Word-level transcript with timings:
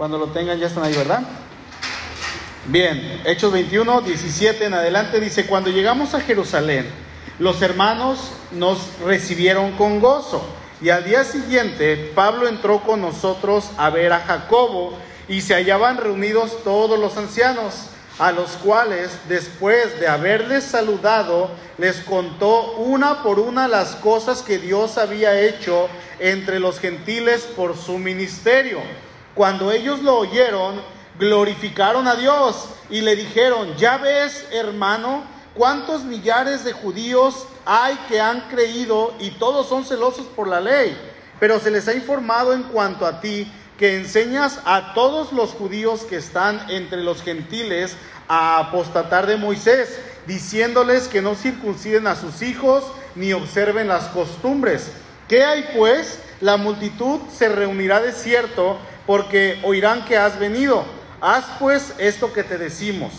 Cuando 0.00 0.16
lo 0.16 0.28
tengan 0.28 0.58
ya 0.58 0.68
están 0.68 0.84
ahí, 0.84 0.94
¿verdad? 0.94 1.20
Bien, 2.64 3.20
Hechos 3.26 3.52
21, 3.52 4.00
17 4.00 4.64
en 4.64 4.72
adelante 4.72 5.20
dice, 5.20 5.44
cuando 5.44 5.68
llegamos 5.68 6.14
a 6.14 6.22
Jerusalén, 6.22 6.86
los 7.38 7.60
hermanos 7.60 8.32
nos 8.50 8.78
recibieron 9.04 9.72
con 9.72 10.00
gozo. 10.00 10.42
Y 10.80 10.88
al 10.88 11.04
día 11.04 11.22
siguiente, 11.24 12.12
Pablo 12.14 12.48
entró 12.48 12.80
con 12.80 13.02
nosotros 13.02 13.72
a 13.76 13.90
ver 13.90 14.14
a 14.14 14.20
Jacobo 14.20 14.96
y 15.28 15.42
se 15.42 15.52
hallaban 15.52 15.98
reunidos 15.98 16.64
todos 16.64 16.98
los 16.98 17.18
ancianos, 17.18 17.90
a 18.18 18.32
los 18.32 18.52
cuales, 18.52 19.10
después 19.28 20.00
de 20.00 20.08
haberles 20.08 20.64
saludado, 20.64 21.50
les 21.76 21.98
contó 21.98 22.72
una 22.72 23.22
por 23.22 23.38
una 23.38 23.68
las 23.68 23.96
cosas 23.96 24.40
que 24.40 24.56
Dios 24.56 24.96
había 24.96 25.38
hecho 25.42 25.90
entre 26.20 26.58
los 26.58 26.80
gentiles 26.80 27.42
por 27.54 27.76
su 27.76 27.98
ministerio. 27.98 28.80
Cuando 29.40 29.72
ellos 29.72 30.02
lo 30.02 30.18
oyeron, 30.18 30.82
glorificaron 31.18 32.06
a 32.06 32.14
Dios 32.14 32.68
y 32.90 33.00
le 33.00 33.16
dijeron, 33.16 33.74
ya 33.78 33.96
ves, 33.96 34.46
hermano, 34.52 35.24
cuántos 35.54 36.04
millares 36.04 36.62
de 36.62 36.74
judíos 36.74 37.46
hay 37.64 37.96
que 38.06 38.20
han 38.20 38.42
creído 38.50 39.14
y 39.18 39.30
todos 39.30 39.66
son 39.66 39.86
celosos 39.86 40.26
por 40.26 40.46
la 40.46 40.60
ley, 40.60 40.94
pero 41.38 41.58
se 41.58 41.70
les 41.70 41.88
ha 41.88 41.94
informado 41.94 42.52
en 42.52 42.64
cuanto 42.64 43.06
a 43.06 43.22
ti 43.22 43.50
que 43.78 43.96
enseñas 43.96 44.60
a 44.66 44.92
todos 44.92 45.32
los 45.32 45.52
judíos 45.52 46.02
que 46.02 46.16
están 46.16 46.66
entre 46.68 47.00
los 47.00 47.22
gentiles 47.22 47.96
a 48.28 48.58
apostatar 48.58 49.26
de 49.26 49.38
Moisés, 49.38 49.98
diciéndoles 50.26 51.08
que 51.08 51.22
no 51.22 51.34
circunciden 51.34 52.08
a 52.08 52.14
sus 52.14 52.42
hijos 52.42 52.84
ni 53.14 53.32
observen 53.32 53.88
las 53.88 54.04
costumbres. 54.08 54.92
¿Qué 55.28 55.44
hay 55.44 55.64
pues? 55.74 56.18
La 56.42 56.58
multitud 56.58 57.20
se 57.34 57.48
reunirá 57.48 58.02
de 58.02 58.12
cierto 58.12 58.76
porque 59.10 59.58
oirán 59.64 60.04
que 60.04 60.16
has 60.16 60.38
venido. 60.38 60.84
Haz 61.20 61.44
pues 61.58 61.94
esto 61.98 62.32
que 62.32 62.44
te 62.44 62.56
decimos. 62.56 63.10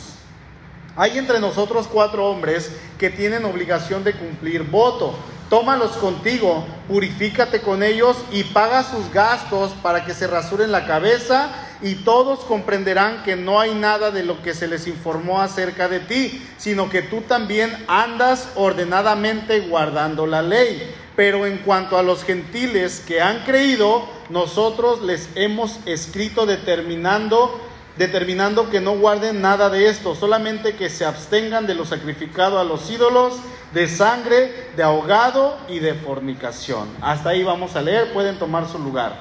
Hay 0.96 1.18
entre 1.18 1.42
nosotros 1.42 1.86
cuatro 1.92 2.28
hombres 2.30 2.72
que 2.98 3.10
tienen 3.10 3.44
obligación 3.44 4.02
de 4.06 4.14
cumplir 4.14 4.64
voto. 4.64 5.14
Tómalos 5.50 5.92
contigo, 5.98 6.66
purifícate 6.88 7.60
con 7.60 7.84
ellos 7.84 8.16
y 8.32 8.46
paga 8.46 8.86
sus 8.86 9.12
gastos 9.12 9.74
para 9.84 10.06
que 10.06 10.14
se 10.14 10.28
rasuren 10.28 10.72
la 10.72 10.88
cabeza 10.88 11.52
y 11.82 11.96
todos 11.96 12.40
comprenderán 12.46 13.24
que 13.24 13.36
no 13.36 13.60
hay 13.60 13.76
nada 13.76 14.12
de 14.12 14.24
lo 14.24 14.42
que 14.42 14.54
se 14.54 14.70
les 14.70 14.88
informó 14.88 15.42
acerca 15.42 15.90
de 15.90 16.00
ti, 16.00 16.42
sino 16.58 16.90
que 16.90 17.02
tú 17.02 17.20
también 17.20 17.84
andas 17.90 18.48
ordenadamente 18.56 19.60
guardando 19.60 20.26
la 20.26 20.42
ley. 20.42 20.90
Pero 21.18 21.46
en 21.46 21.58
cuanto 21.58 21.98
a 21.98 22.04
los 22.04 22.24
gentiles 22.24 23.04
que 23.06 23.22
han 23.22 23.44
creído, 23.44 24.21
nosotros 24.32 25.02
les 25.02 25.30
hemos 25.36 25.80
escrito 25.86 26.46
determinando 26.46 27.60
determinando 27.98 28.70
que 28.70 28.80
no 28.80 28.98
guarden 28.98 29.42
nada 29.42 29.70
de 29.70 29.90
esto, 29.90 30.16
solamente 30.16 30.76
que 30.76 30.90
se 30.90 31.06
abstengan 31.06 31.68
de 31.68 31.76
lo 31.76 31.86
sacrificado 31.86 32.58
a 32.58 32.64
los 32.64 32.90
ídolos, 32.90 33.36
de 33.74 33.88
sangre, 33.88 34.72
de 34.76 34.84
ahogado 34.84 35.58
y 35.68 35.80
de 35.80 35.94
fornicación. 35.94 36.88
Hasta 37.02 37.30
ahí 37.30 37.44
vamos 37.44 37.76
a 37.76 37.82
leer, 37.82 38.14
pueden 38.14 38.40
tomar 38.40 38.68
su 38.68 38.80
lugar. 38.80 39.20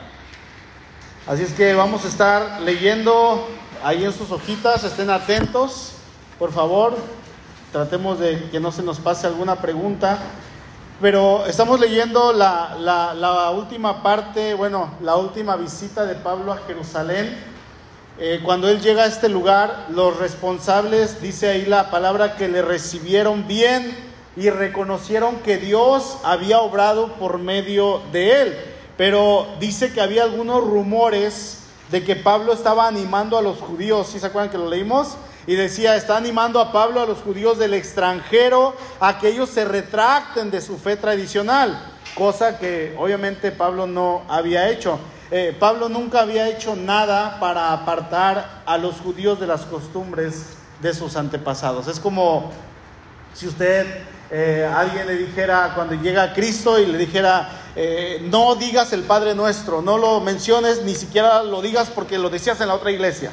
Así 1.27 1.43
es 1.43 1.53
que 1.53 1.75
vamos 1.75 2.05
a 2.05 2.09
estar 2.09 2.61
leyendo 2.63 3.49
ahí 3.85 4.05
en 4.05 4.13
sus 4.13 4.31
hojitas, 4.31 4.85
estén 4.85 5.11
atentos, 5.11 5.93
por 6.39 6.53
favor, 6.53 6.97
tratemos 7.73 8.19
de 8.19 8.49
que 8.51 8.61
no 8.61 8.73
se 8.73 8.83
nos 8.83 8.99
pase 8.99 9.27
alguna 9.27 9.57
pregunta. 9.57 10.19
Pero 11.01 11.47
estamos 11.47 11.81
leyendo 11.81 12.33
la, 12.33 12.77
la, 12.79 13.51
última 13.53 14.03
parte, 14.03 14.53
bueno, 14.53 14.91
la 15.01 15.17
última 15.17 15.57
visita 15.57 16.05
de 16.05 16.15
Pablo 16.15 16.53
a 16.53 16.59
Jerusalén 16.59 17.51
eh, 18.23 18.41
cuando 18.45 18.69
él 18.69 18.83
llega 18.83 19.05
a 19.05 19.07
este 19.07 19.31
lugar, 19.31 19.87
los 19.89 20.19
responsables, 20.19 21.23
dice 21.23 21.49
ahí 21.49 21.65
la 21.65 21.91
palabra, 21.91 22.37
que 22.37 22.49
le 22.49 22.61
recibieron 22.61 23.49
bien 23.49 23.97
y 24.37 24.51
reconocieron 24.51 25.37
que 25.37 25.57
Dios 25.57 26.19
había 26.23 26.61
obrado 26.61 27.15
por 27.15 27.39
medio 27.39 28.03
de 28.13 28.43
él. 28.43 28.59
Pero 28.99 29.47
dice 29.59 29.95
que 29.95 30.03
había 30.03 30.25
algunos 30.25 30.63
rumores 30.63 31.63
de 31.91 32.05
que 32.05 32.15
Pablo 32.15 32.53
estaba 32.53 32.87
animando 32.87 33.39
a 33.39 33.43
los 33.43 33.59
judíos, 33.59 34.09
¿sí 34.09 34.21
se 34.21 34.27
acuerdan 34.27 34.51
que 34.51 34.59
lo 34.59 34.69
leímos? 34.69 35.17
Y 35.47 35.55
decía, 35.55 35.97
está 35.97 36.17
animando 36.17 36.61
a 36.61 36.73
Pablo 36.73 37.01
a 37.01 37.07
los 37.07 37.19
judíos 37.19 37.59
del 37.59 37.75
extranjero 37.75 38.77
a 39.01 39.19
que 39.19 39.29
ellos 39.29 39.49
se 39.51 39.65
retracten 39.65 40.51
de 40.51 40.61
su 40.61 40.79
fe 40.79 40.97
tradicional, 40.97 41.81
cosa 42.15 42.59
que 42.59 42.95
obviamente 42.99 43.51
Pablo 43.51 43.87
no 43.87 44.23
había 44.29 44.69
hecho. 44.69 44.99
Eh, 45.31 45.57
Pablo 45.59 45.89
nunca 45.89 46.21
había 46.21 46.49
hecho 46.49 46.75
nada 46.75 47.39
para 47.39 47.73
apartar 47.73 48.63
a 48.67 48.77
los 48.77 48.97
judíos 48.97 49.39
de 49.39 49.47
las 49.47 49.63
costumbres 49.63 50.57
de 50.81 50.93
sus 50.93 51.17
antepasados. 51.17 51.87
Es 51.87 52.01
como 52.01 52.51
si 53.33 53.47
usted, 53.47 53.87
eh, 54.31 54.69
alguien 54.73 55.07
le 55.07 55.17
dijera 55.17 55.73
cuando 55.75 55.95
llega 55.95 56.25
a 56.25 56.33
Cristo 56.33 56.79
y 56.79 56.87
le 56.87 56.99
dijera, 56.99 57.49
eh, 57.77 58.27
no 58.29 58.57
digas 58.57 58.93
el 58.93 59.03
Padre 59.03 59.35
Nuestro, 59.35 59.83
no 59.83 59.99
lo 59.99 60.21
menciones, 60.21 60.83
ni 60.83 60.95
siquiera 60.95 61.43
lo 61.45 61.63
digas 61.63 61.91
porque 61.95 62.19
lo 62.19 62.29
decías 62.29 62.61
en 62.61 62.69
la 62.69 62.75
otra 62.75 62.91
iglesia. 62.91 63.31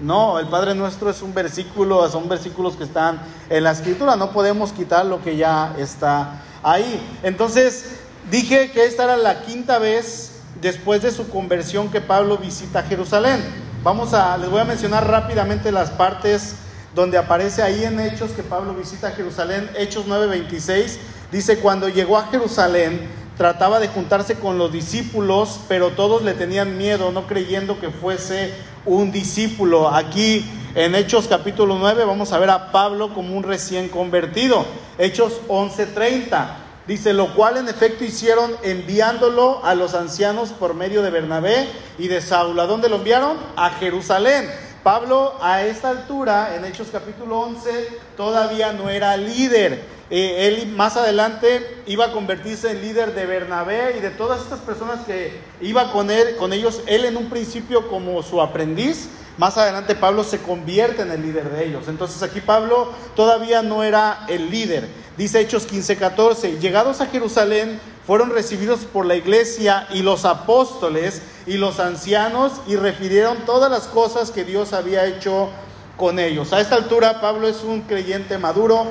No, 0.00 0.38
el 0.38 0.46
Padre 0.46 0.74
Nuestro 0.74 1.10
es 1.10 1.20
un 1.20 1.34
versículo, 1.34 2.08
son 2.10 2.28
versículos 2.28 2.76
que 2.76 2.84
están 2.84 3.20
en 3.50 3.64
la 3.64 3.72
escritura, 3.72 4.16
no 4.16 4.30
podemos 4.30 4.72
quitar 4.72 5.04
lo 5.04 5.22
que 5.22 5.36
ya 5.36 5.74
está 5.78 6.42
ahí. 6.62 7.00
Entonces, 7.22 7.96
dije 8.30 8.70
que 8.70 8.86
esta 8.86 9.04
era 9.04 9.16
la 9.18 9.42
quinta 9.42 9.78
vez 9.78 10.40
después 10.60 11.02
de 11.02 11.10
su 11.10 11.28
conversión 11.28 11.90
que 11.90 12.00
Pablo 12.00 12.38
visita 12.38 12.82
Jerusalén. 12.82 13.44
Vamos 13.82 14.14
a, 14.14 14.38
les 14.38 14.50
voy 14.50 14.60
a 14.60 14.64
mencionar 14.64 15.06
rápidamente 15.06 15.70
las 15.70 15.90
partes 15.90 16.54
donde 16.94 17.18
aparece 17.18 17.62
ahí 17.62 17.84
en 17.84 18.00
Hechos 18.00 18.30
que 18.32 18.42
Pablo 18.42 18.74
visita 18.74 19.10
Jerusalén, 19.10 19.70
Hechos 19.76 20.06
9:26, 20.06 20.96
dice, 21.30 21.58
cuando 21.58 21.88
llegó 21.88 22.16
a 22.16 22.26
Jerusalén, 22.28 23.08
trataba 23.36 23.80
de 23.80 23.88
juntarse 23.88 24.34
con 24.34 24.58
los 24.58 24.72
discípulos, 24.72 25.60
pero 25.68 25.90
todos 25.90 26.22
le 26.22 26.34
tenían 26.34 26.76
miedo, 26.76 27.10
no 27.12 27.26
creyendo 27.26 27.80
que 27.80 27.90
fuese 27.90 28.52
un 28.86 29.12
discípulo. 29.12 29.88
Aquí 29.88 30.44
en 30.74 30.94
Hechos 30.94 31.26
capítulo 31.28 31.76
9 31.78 32.04
vamos 32.04 32.32
a 32.32 32.38
ver 32.38 32.50
a 32.50 32.72
Pablo 32.72 33.12
como 33.14 33.36
un 33.36 33.42
recién 33.42 33.88
convertido. 33.88 34.64
Hechos 34.98 35.40
11:30. 35.48 36.56
Dice, 36.86 37.12
lo 37.12 37.34
cual 37.34 37.56
en 37.56 37.68
efecto 37.68 38.04
hicieron 38.04 38.50
enviándolo 38.62 39.64
a 39.64 39.74
los 39.74 39.94
ancianos 39.94 40.50
por 40.50 40.74
medio 40.74 41.02
de 41.02 41.10
Bernabé 41.10 41.68
y 41.98 42.08
de 42.08 42.20
Saúl. 42.20 42.58
¿A 42.58 42.66
dónde 42.66 42.88
lo 42.88 42.96
enviaron? 42.96 43.36
A 43.54 43.70
Jerusalén. 43.70 44.50
Pablo 44.82 45.34
a 45.42 45.62
esta 45.64 45.90
altura, 45.90 46.56
en 46.56 46.64
Hechos 46.64 46.88
capítulo 46.90 47.40
11, 47.40 47.88
todavía 48.16 48.72
no 48.72 48.88
era 48.88 49.16
líder. 49.16 49.82
Eh, 50.08 50.48
él 50.48 50.72
más 50.72 50.96
adelante 50.96 51.82
iba 51.86 52.06
a 52.06 52.12
convertirse 52.12 52.70
en 52.70 52.80
líder 52.80 53.14
de 53.14 53.26
Bernabé 53.26 53.96
y 53.98 54.00
de 54.00 54.10
todas 54.10 54.40
estas 54.40 54.60
personas 54.60 55.00
que 55.06 55.38
iba 55.60 55.92
con 55.92 56.10
él, 56.10 56.36
con 56.36 56.52
ellos, 56.52 56.80
él 56.86 57.04
en 57.04 57.16
un 57.16 57.28
principio 57.28 57.88
como 57.88 58.22
su 58.22 58.40
aprendiz. 58.40 59.08
Más 59.36 59.56
adelante 59.58 59.94
Pablo 59.94 60.24
se 60.24 60.38
convierte 60.38 61.02
en 61.02 61.10
el 61.10 61.22
líder 61.22 61.50
de 61.50 61.66
ellos. 61.66 61.86
Entonces 61.86 62.22
aquí 62.22 62.40
Pablo 62.40 62.90
todavía 63.14 63.62
no 63.62 63.82
era 63.82 64.24
el 64.28 64.50
líder. 64.50 64.88
Dice 65.16 65.40
Hechos 65.40 65.70
15:14, 65.70 66.58
llegados 66.58 67.00
a 67.00 67.06
Jerusalén 67.06 67.78
fueron 68.10 68.30
recibidos 68.30 68.80
por 68.80 69.06
la 69.06 69.14
iglesia 69.14 69.86
y 69.92 70.02
los 70.02 70.24
apóstoles 70.24 71.22
y 71.46 71.58
los 71.58 71.78
ancianos 71.78 72.54
y 72.66 72.74
refirieron 72.74 73.36
todas 73.46 73.70
las 73.70 73.86
cosas 73.86 74.32
que 74.32 74.44
Dios 74.44 74.72
había 74.72 75.06
hecho 75.06 75.48
con 75.96 76.18
ellos. 76.18 76.52
A 76.52 76.58
esta 76.58 76.74
altura 76.74 77.20
Pablo 77.20 77.46
es 77.46 77.62
un 77.62 77.82
creyente 77.82 78.36
maduro, 78.36 78.88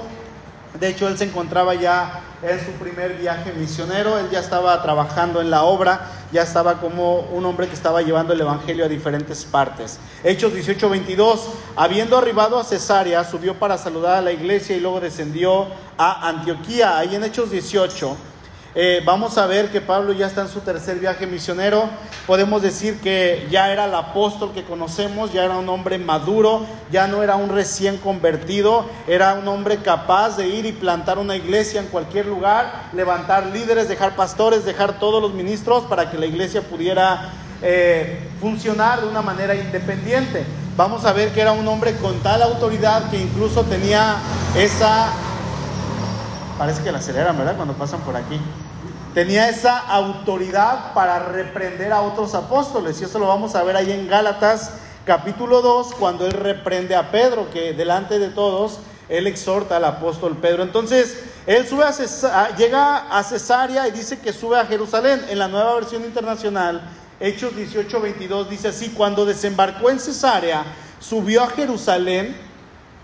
de 0.80 0.88
hecho, 0.88 1.09
él 1.09 1.18
se 1.18 1.25
encontraba 1.25 1.75
ya 1.75 2.22
en 2.41 2.66
su 2.66 2.72
primer 2.74 3.18
viaje 3.18 3.52
misionero, 3.52 4.18
él 4.18 4.27
ya 4.31 4.39
estaba 4.39 4.81
trabajando 4.81 5.42
en 5.42 5.50
la 5.50 5.63
obra, 5.63 6.12
ya 6.31 6.44
estaba 6.44 6.80
como 6.80 7.19
un 7.19 7.44
hombre 7.45 7.68
que 7.68 7.74
estaba 7.74 8.01
llevando 8.01 8.31
el 8.31 8.39
Evangelio 8.39 8.86
a 8.86 8.88
diferentes 8.88 9.44
partes. 9.44 10.00
Hechos 10.24 10.54
18:22, 10.54 11.42
habiendo 11.75 12.18
arribado 12.18 12.57
a 12.57 12.63
Cesarea, 12.63 13.25
subió 13.25 13.60
para 13.60 13.77
saludar 13.77 14.15
a 14.15 14.22
la 14.22 14.31
iglesia 14.31 14.77
y 14.77 14.80
luego 14.80 15.01
descendió 15.01 15.68
a 15.98 16.30
Antioquía. 16.30 16.98
Ahí 16.98 17.15
en 17.15 17.25
Hechos 17.25 17.51
18 17.51 18.15
eh, 18.81 19.02
vamos 19.04 19.38
a 19.38 19.46
ver 19.46 19.72
que 19.72 19.81
Pablo 19.81 20.14
ya 20.14 20.26
está 20.26 20.40
en 20.44 20.48
su 20.48 20.62
tercer 20.62 21.00
viaje 21.00 21.28
misionero. 21.28 21.90
Podemos 22.26 22.62
decir 22.62 23.02
que 23.02 23.46
ya 23.52 23.74
era 23.74 23.84
el 23.84 23.94
apóstol 23.94 24.54
que 24.54 24.64
conocemos, 24.64 25.34
ya 25.34 25.44
era 25.44 25.58
un 25.58 25.68
hombre 25.68 25.98
maduro, 25.98 26.66
ya 26.90 27.06
no 27.06 27.22
era 27.22 27.36
un 27.36 27.50
recién 27.50 27.98
convertido, 27.98 28.86
era 29.06 29.34
un 29.34 29.46
hombre 29.50 29.80
capaz 29.80 30.38
de 30.38 30.48
ir 30.48 30.66
y 30.66 30.72
plantar 30.72 31.18
una 31.18 31.36
iglesia 31.36 31.81
en 31.81 31.88
cualquier 31.88 32.28
lugar, 32.28 32.90
levantar 32.94 33.48
líderes, 33.48 33.90
dejar 33.90 34.16
pastores, 34.16 34.64
dejar 34.64 34.98
todos 34.98 35.22
los 35.22 35.34
ministros 35.34 35.84
para 35.84 36.10
que 36.10 36.18
la 36.18 36.28
iglesia 36.28 36.62
pudiera 36.62 37.34
eh, 37.62 38.30
funcionar 38.40 39.02
de 39.02 39.10
una 39.10 39.22
manera 39.22 39.56
independiente. 39.56 40.46
Vamos 40.78 41.04
a 41.04 41.12
ver 41.12 41.34
que 41.34 41.42
era 41.42 41.52
un 41.52 41.68
hombre 41.68 41.98
con 41.98 42.18
tal 42.20 42.42
autoridad 42.42 43.10
que 43.12 43.20
incluso 43.20 43.64
tenía 43.64 44.16
esa 44.56 45.12
Parece 46.60 46.84
que 46.84 46.92
la 46.92 46.98
aceleran, 46.98 47.38
¿verdad? 47.38 47.56
Cuando 47.56 47.74
pasan 47.74 48.02
por 48.02 48.18
aquí. 48.18 48.38
Tenía 49.19 49.50
esa 49.50 49.77
autoridad 49.77 50.94
para 50.94 51.19
reprender 51.19 51.92
a 51.92 52.00
otros 52.00 52.33
apóstoles. 52.36 53.01
Y 53.01 53.04
eso 53.04 53.19
lo 53.19 53.27
vamos 53.27 53.54
a 53.54 53.63
ver 53.63 53.75
ahí 53.75 53.92
en 53.92 54.07
Gálatas 54.07 54.71
capítulo 55.04 55.62
2, 55.62 55.95
cuando 55.95 56.25
él 56.25 56.31
reprende 56.31 56.95
a 56.95 57.12
Pedro, 57.12 57.50
que 57.51 57.74
delante 57.74 58.18
de 58.18 58.30
todos 58.30 58.80
él 59.10 59.27
exhorta 59.27 59.75
al 59.75 59.83
apóstol 59.83 60.38
Pedro. 60.38 60.63
Entonces, 60.63 61.21
él 61.45 61.68
sube 61.68 61.83
llega 62.57 63.10
a 63.10 63.21
Cesarea 63.24 63.89
y 63.89 63.92
dice 63.92 64.19
que 64.19 64.31
sube 64.31 64.57
a 64.57 64.66
Jerusalén. 64.66 65.25
En 65.27 65.38
la 65.39 65.50
nueva 65.50 65.75
versión 65.75 66.06
internacional, 66.06 66.81
Hechos 67.19 67.54
18, 67.54 68.00
22 68.00 68.50
dice 68.50 68.69
así, 68.69 68.88
cuando 68.92 69.25
desembarcó 69.25 69.89
en 69.89 70.00
Cesarea, 70.00 70.63
subió 71.01 71.44
a 71.44 71.50
Jerusalén 71.50 72.38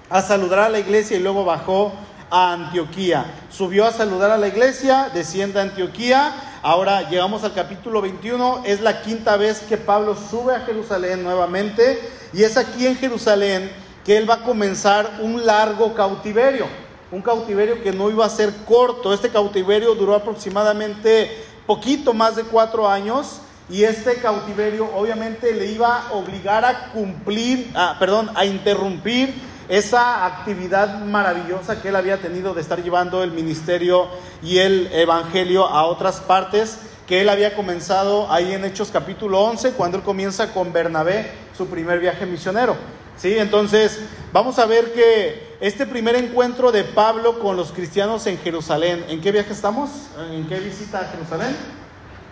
a 0.09 0.21
saludar 0.21 0.59
a 0.59 0.69
la 0.69 0.79
iglesia 0.79 1.17
y 1.17 1.19
luego 1.19 1.43
bajó 1.43 1.91
a 2.29 2.53
Antioquía. 2.53 3.25
Subió 3.49 3.85
a 3.85 3.91
saludar 3.91 4.31
a 4.31 4.37
la 4.37 4.47
iglesia, 4.47 5.09
desciende 5.13 5.59
a 5.59 5.63
Antioquía. 5.63 6.33
Ahora 6.61 7.09
llegamos 7.09 7.43
al 7.43 7.53
capítulo 7.53 8.01
21, 8.01 8.63
es 8.65 8.81
la 8.81 9.01
quinta 9.01 9.37
vez 9.37 9.59
que 9.67 9.77
Pablo 9.77 10.15
sube 10.15 10.55
a 10.55 10.61
Jerusalén 10.61 11.23
nuevamente 11.23 12.01
y 12.33 12.43
es 12.43 12.57
aquí 12.57 12.87
en 12.87 12.97
Jerusalén 12.97 13.71
que 14.03 14.17
él 14.17 14.29
va 14.29 14.35
a 14.35 14.43
comenzar 14.43 15.19
un 15.21 15.45
largo 15.45 15.93
cautiverio, 15.93 16.67
un 17.11 17.21
cautiverio 17.21 17.81
que 17.81 17.91
no 17.91 18.09
iba 18.09 18.25
a 18.25 18.29
ser 18.29 18.53
corto. 18.67 19.13
Este 19.13 19.29
cautiverio 19.29 19.95
duró 19.95 20.15
aproximadamente 20.15 21.31
poquito 21.65 22.13
más 22.13 22.35
de 22.35 22.43
cuatro 22.43 22.87
años 22.87 23.41
y 23.69 23.83
este 23.83 24.15
cautiverio 24.15 24.87
obviamente 24.95 25.51
le 25.53 25.71
iba 25.71 26.07
a 26.07 26.13
obligar 26.13 26.63
a 26.65 26.91
cumplir, 26.91 27.73
perdón, 27.99 28.29
a 28.35 28.45
interrumpir 28.45 29.33
esa 29.69 30.25
actividad 30.25 30.99
maravillosa 30.99 31.81
que 31.81 31.89
él 31.89 31.95
había 31.95 32.17
tenido 32.21 32.53
de 32.53 32.61
estar 32.61 32.83
llevando 32.83 33.23
el 33.23 33.31
ministerio 33.31 34.07
y 34.43 34.59
el 34.59 34.89
evangelio 34.93 35.65
a 35.65 35.85
otras 35.85 36.21
partes, 36.21 36.79
que 37.07 37.21
él 37.21 37.29
había 37.29 37.55
comenzado 37.55 38.31
ahí 38.31 38.53
en 38.53 38.65
Hechos 38.65 38.89
capítulo 38.91 39.41
11, 39.41 39.71
cuando 39.71 39.97
él 39.97 40.03
comienza 40.03 40.53
con 40.53 40.73
Bernabé 40.73 41.31
su 41.57 41.67
primer 41.67 41.99
viaje 41.99 42.25
misionero. 42.25 42.75
¿Sí? 43.17 43.37
Entonces, 43.37 43.99
vamos 44.33 44.59
a 44.59 44.65
ver 44.65 44.91
que 44.91 45.55
este 45.61 45.85
primer 45.85 46.15
encuentro 46.15 46.71
de 46.71 46.83
Pablo 46.83 47.39
con 47.39 47.55
los 47.55 47.71
cristianos 47.71 48.27
en 48.27 48.37
Jerusalén, 48.39 49.05
¿en 49.07 49.21
qué 49.21 49.31
viaje 49.31 49.53
estamos? 49.53 49.89
¿En 50.31 50.47
qué 50.47 50.59
visita 50.59 50.99
a 50.99 51.05
Jerusalén? 51.05 51.55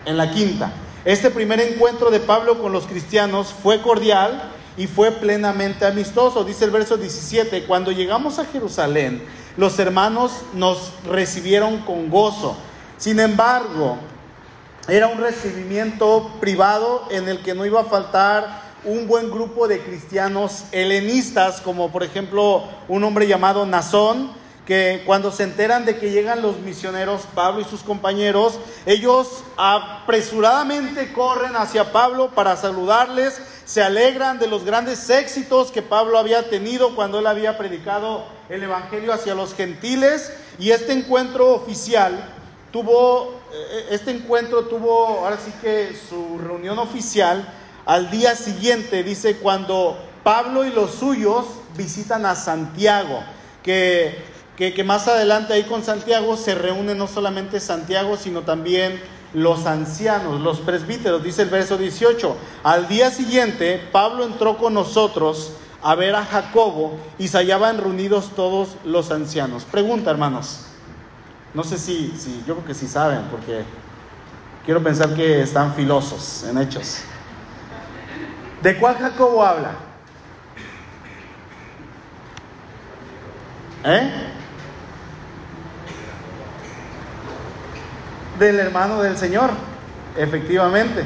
En 0.06 0.18
la 0.18 0.30
quinta. 0.30 0.72
Este 1.06 1.30
primer 1.30 1.60
encuentro 1.62 2.12
de 2.12 2.20
Pablo 2.20 2.62
con 2.62 2.74
los 2.74 2.86
cristianos 2.86 3.54
fue 3.54 3.82
cordial, 3.82 4.52
y 4.78 4.88
fue 4.88 5.12
plenamente 5.12 5.86
amistoso. 5.86 6.44
Dice 6.44 6.66
el 6.66 6.72
verso 6.72 6.98
17, 6.98 7.66
cuando 7.66 7.92
llegamos 7.92 8.40
a 8.40 8.46
Jerusalén, 8.46 9.24
los 9.58 9.78
hermanos 9.80 10.32
nos 10.54 10.92
recibieron 11.06 11.80
con 11.80 12.10
gozo. 12.10 12.56
Sin 12.98 13.20
embargo, 13.20 13.98
era 14.88 15.08
un 15.08 15.20
recibimiento 15.20 16.32
privado 16.40 17.08
en 17.12 17.30
el 17.30 17.42
que 17.42 17.54
no 17.54 17.66
iba 17.66 17.82
a 17.82 17.86
faltar 17.86 18.64
un 18.86 19.08
buen 19.08 19.30
grupo 19.30 19.68
de 19.68 19.80
cristianos 19.80 20.66
helenistas, 20.72 21.62
como 21.62 21.92
por 21.92 22.04
ejemplo 22.04 22.64
un 22.90 23.04
hombre 23.04 23.28
llamado 23.28 23.66
Nazón, 23.66 24.32
que 24.66 25.04
cuando 25.06 25.32
se 25.32 25.44
enteran 25.44 25.86
de 25.86 25.98
que 25.98 26.12
llegan 26.12 26.42
los 26.42 26.60
misioneros, 26.60 27.22
Pablo 27.36 27.62
y 27.62 27.66
sus 27.66 27.82
compañeros, 27.82 28.60
ellos 28.86 29.44
apresuradamente 29.58 31.12
corren 31.12 31.56
hacia 31.56 31.92
Pablo 31.92 32.32
para 32.34 32.56
saludarles, 32.56 33.42
se 33.66 33.82
alegran 33.82 34.40
de 34.40 34.48
los 34.48 34.66
grandes 34.66 35.10
éxitos 35.10 35.72
que 35.72 35.82
Pablo 35.82 36.18
había 36.18 36.50
tenido 36.50 36.96
cuando 36.96 37.20
él 37.20 37.28
había 37.28 37.58
predicado 37.58 38.26
el 38.50 38.64
Evangelio 38.64 39.14
hacia 39.14 39.36
los 39.36 39.54
gentiles, 39.54 40.34
y 40.60 40.72
este 40.72 40.94
encuentro 40.94 41.54
oficial 41.54 42.30
tuvo, 42.72 43.40
eh, 43.54 43.88
este 43.92 44.12
encuentro 44.12 44.66
tuvo, 44.66 45.20
ahora 45.20 45.38
sí 45.44 45.52
que 45.62 45.96
su 46.10 46.38
reunión 46.40 46.80
oficial, 46.80 47.48
al 47.86 48.10
día 48.12 48.36
siguiente, 48.36 49.04
dice, 49.04 49.38
cuando 49.38 49.98
Pablo 50.24 50.66
y 50.66 50.72
los 50.72 50.92
suyos 50.92 51.46
visitan 51.76 52.26
a 52.26 52.36
Santiago, 52.36 53.24
que 53.62 54.34
que, 54.58 54.84
más 54.84 55.08
adelante 55.08 55.54
ahí 55.54 55.64
con 55.64 55.84
Santiago 55.84 56.38
se 56.38 56.56
reúne 56.56 56.94
no 56.94 57.08
solamente 57.08 57.60
Santiago, 57.60 58.18
sino 58.18 58.42
también 58.42 59.02
los 59.34 59.66
ancianos, 59.66 60.42
los 60.42 60.60
presbíteros, 60.60 61.24
dice 61.24 61.44
el 61.44 61.50
verso 61.50 61.78
18. 61.78 62.36
Al 62.64 62.88
día 62.88 63.10
siguiente, 63.10 63.82
Pablo 63.92 64.26
entró 64.26 64.58
con 64.58 64.74
nosotros 64.74 65.54
a 65.82 65.96
ver 65.96 66.16
a 66.16 66.26
Jacobo 66.26 66.98
y 67.18 67.28
se 67.28 67.38
hallaban 67.38 67.78
reunidos 67.78 68.32
todos 68.36 68.78
los 68.86 69.12
ancianos. 69.12 69.66
Pregunta, 69.66 70.12
hermanos. 70.12 70.68
No 71.54 71.64
sé 71.64 71.78
si, 71.78 72.14
si, 72.18 72.44
yo 72.48 72.56
creo 72.56 72.66
que 72.66 72.74
sí 72.74 72.88
saben, 72.88 73.24
porque 73.30 73.64
quiero 74.66 74.82
pensar 74.82 75.14
que 75.14 75.42
están 75.42 75.74
filosos 75.74 76.46
en 76.50 76.58
hechos. 76.58 77.02
¿De 78.62 78.78
cuál 78.78 78.96
Jacobo 78.98 79.44
habla? 79.44 79.76
¿Eh? 83.84 84.10
Del 88.40 88.60
hermano 88.60 89.02
del 89.02 89.18
Señor, 89.18 89.52
efectivamente. 90.18 91.04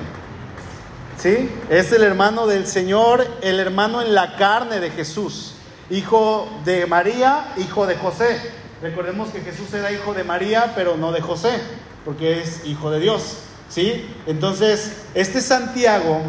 ¿Sí? 1.18 1.50
Es 1.70 1.92
el 1.92 2.04
hermano 2.04 2.46
del 2.46 2.68
Señor, 2.68 3.26
el 3.42 3.60
hermano 3.60 4.02
en 4.02 4.14
la 4.14 4.36
carne 4.36 4.80
de 4.80 4.92
Jesús, 4.92 5.56
hijo 5.90 6.48
de 6.64 6.86
María, 6.86 7.54
hijo 7.58 7.88
de 7.88 7.96
José. 7.96 8.40
Recordemos 8.82 9.30
que 9.30 9.42
Jesús 9.42 9.74
era 9.74 9.92
hijo 9.92 10.14
de 10.14 10.24
María, 10.24 10.74
pero 10.76 10.96
no 10.96 11.12
de 11.12 11.22
José, 11.22 11.60
porque 12.06 12.42
es 12.42 12.66
hijo 12.66 12.92
de 12.92 13.00
Dios. 13.00 13.40
¿Sí? 13.68 14.08
Entonces, 14.28 15.06
este 15.14 15.42
Santiago, 15.42 16.22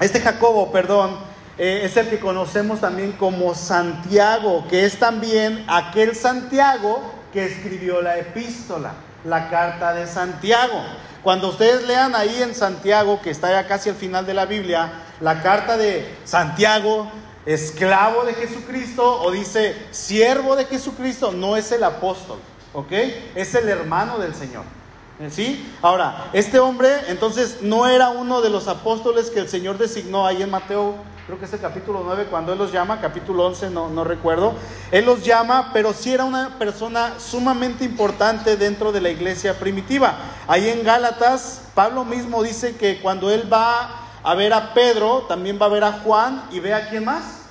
este 0.00 0.20
Jacobo, 0.20 0.70
perdón, 0.72 1.18
eh, 1.58 1.82
es 1.84 1.96
el 1.96 2.08
que 2.08 2.20
conocemos 2.20 2.80
también 2.80 3.12
como 3.12 3.54
Santiago, 3.54 4.64
que 4.70 4.86
es 4.86 4.98
también 4.98 5.64
aquel 5.68 6.14
Santiago 6.14 7.02
que 7.32 7.44
escribió 7.44 8.00
la 8.00 8.16
epístola 8.18 8.94
la 9.24 9.48
carta 9.50 9.92
de 9.92 10.06
Santiago. 10.06 10.80
Cuando 11.22 11.48
ustedes 11.48 11.86
lean 11.86 12.14
ahí 12.14 12.42
en 12.42 12.54
Santiago, 12.54 13.20
que 13.22 13.30
está 13.30 13.50
ya 13.50 13.66
casi 13.66 13.88
al 13.88 13.96
final 13.96 14.26
de 14.26 14.34
la 14.34 14.44
Biblia, 14.44 14.92
la 15.20 15.42
carta 15.42 15.76
de 15.76 16.06
Santiago, 16.24 17.10
esclavo 17.46 18.24
de 18.24 18.34
Jesucristo, 18.34 19.22
o 19.22 19.30
dice 19.30 19.74
siervo 19.90 20.56
de 20.56 20.66
Jesucristo, 20.66 21.32
no 21.32 21.56
es 21.56 21.72
el 21.72 21.82
apóstol, 21.82 22.38
¿ok? 22.74 22.92
Es 23.34 23.54
el 23.54 23.68
hermano 23.68 24.18
del 24.18 24.34
Señor. 24.34 24.64
¿Sí? 25.30 25.72
Ahora, 25.80 26.30
este 26.32 26.58
hombre 26.58 26.90
entonces 27.08 27.58
no 27.62 27.86
era 27.86 28.10
uno 28.10 28.40
de 28.40 28.50
los 28.50 28.66
apóstoles 28.66 29.30
que 29.30 29.40
el 29.40 29.48
Señor 29.48 29.78
designó 29.78 30.26
ahí 30.26 30.42
en 30.42 30.50
Mateo 30.50 30.96
creo 31.26 31.38
que 31.38 31.46
es 31.46 31.52
el 31.52 31.60
capítulo 31.60 32.02
9, 32.04 32.26
cuando 32.30 32.52
Él 32.52 32.58
los 32.58 32.70
llama, 32.70 33.00
capítulo 33.00 33.46
11, 33.46 33.70
no, 33.70 33.88
no 33.88 34.04
recuerdo, 34.04 34.54
Él 34.90 35.06
los 35.06 35.24
llama, 35.24 35.70
pero 35.72 35.92
sí 35.92 36.12
era 36.12 36.24
una 36.24 36.58
persona 36.58 37.14
sumamente 37.18 37.84
importante 37.84 38.56
dentro 38.56 38.92
de 38.92 39.00
la 39.00 39.10
iglesia 39.10 39.58
primitiva. 39.58 40.16
Ahí 40.46 40.68
en 40.68 40.84
Gálatas, 40.84 41.62
Pablo 41.74 42.04
mismo 42.04 42.42
dice 42.42 42.76
que 42.76 43.00
cuando 43.00 43.30
Él 43.30 43.50
va 43.50 44.02
a 44.22 44.34
ver 44.34 44.52
a 44.52 44.74
Pedro, 44.74 45.22
también 45.22 45.58
va 45.60 45.66
a 45.66 45.70
ver 45.70 45.84
a 45.84 45.92
Juan 45.92 46.44
y 46.50 46.60
ve 46.60 46.74
a 46.74 46.88
quién 46.90 47.04
más, 47.04 47.42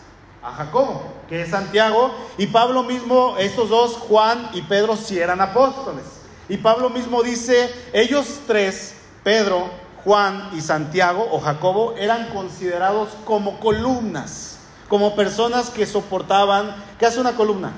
a 0.44 0.52
Jacobo, 0.52 1.04
que 1.28 1.42
es 1.42 1.50
Santiago, 1.50 2.14
y 2.38 2.48
Pablo 2.48 2.84
mismo, 2.84 3.38
estos 3.40 3.70
dos, 3.70 3.94
Juan 3.94 4.50
y 4.54 4.62
Pedro, 4.62 4.96
sí 4.96 5.18
eran 5.18 5.42
apóstoles. 5.42 6.23
Y 6.54 6.58
Pablo 6.58 6.92
mismo 6.92 7.24
dice, 7.24 7.74
ellos 7.94 8.42
tres, 8.46 8.94
Pedro, 9.24 9.72
Juan 10.04 10.52
y 10.54 10.62
Santiago 10.62 11.28
o 11.32 11.40
Jacobo 11.40 11.96
eran 11.98 12.30
considerados 12.30 13.10
como 13.26 13.60
columnas, 13.60 14.60
como 14.88 15.16
personas 15.16 15.72
que 15.72 15.88
soportaban, 15.88 16.76
¿qué 17.00 17.08
hace 17.08 17.20
una 17.20 17.32
columna? 17.32 17.72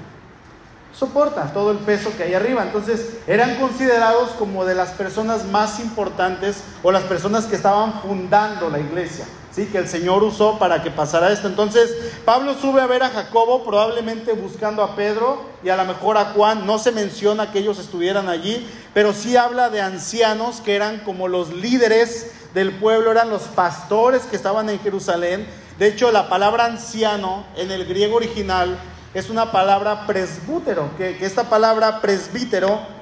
Soporta 0.94 1.54
todo 1.54 1.72
el 1.72 1.78
peso 1.78 2.12
que 2.18 2.24
hay 2.24 2.34
arriba. 2.34 2.64
Entonces 2.64 3.20
eran 3.28 3.56
considerados 3.62 4.32
como 4.32 4.66
de 4.66 4.76
las 4.76 4.90
personas 4.90 5.46
más 5.46 5.80
importantes 5.80 6.62
o 6.84 6.92
las 6.92 7.04
personas 7.04 7.46
que 7.46 7.56
estaban 7.56 8.02
fundando 8.02 8.70
la 8.70 8.80
iglesia. 8.80 9.24
¿Sí? 9.56 9.68
que 9.68 9.78
el 9.78 9.88
Señor 9.88 10.24
usó 10.24 10.60
para 10.60 10.84
que 10.84 10.92
pasara 10.92 11.32
esto. 11.32 11.48
Entonces, 11.48 11.96
Pablo 12.26 12.56
sube 12.60 12.82
a 12.82 12.88
ver 12.88 13.04
a 13.04 13.10
Jacobo, 13.10 13.64
probablemente 13.64 14.34
buscando 14.34 14.84
a 14.84 14.96
Pedro 14.96 15.42
y 15.64 15.70
a 15.70 15.78
lo 15.78 15.86
mejor 15.86 16.18
a 16.18 16.26
Juan. 16.26 16.66
No 16.66 16.78
se 16.78 16.92
menciona 16.92 17.52
que 17.52 17.60
ellos 17.60 17.80
estuvieran 17.80 18.28
allí, 18.28 18.68
pero 18.94 19.14
sí 19.14 19.38
habla 19.38 19.70
de 19.70 19.82
ancianos 19.82 20.60
que 20.60 20.76
eran 20.76 21.00
como 21.00 21.28
los 21.28 21.54
líderes 21.54 22.32
del 22.54 22.74
pueblo, 22.74 23.12
eran 23.12 23.30
los 23.30 23.44
pastores 23.44 24.24
que 24.24 24.36
estaban 24.36 24.70
en 24.70 24.80
Jerusalén. 24.80 25.48
De 25.80 25.88
hecho, 25.88 26.12
la 26.12 26.30
palabra 26.30 26.66
anciano 26.66 27.46
en 27.56 27.72
el 27.72 27.86
griego 27.86 28.18
original 28.18 28.78
es 29.14 29.30
una 29.30 29.52
palabra 29.52 30.06
presbútero, 30.06 30.90
que, 30.98 31.18
que 31.18 31.26
esta 31.26 31.46
palabra 31.46 32.02
presbítero 32.02 32.95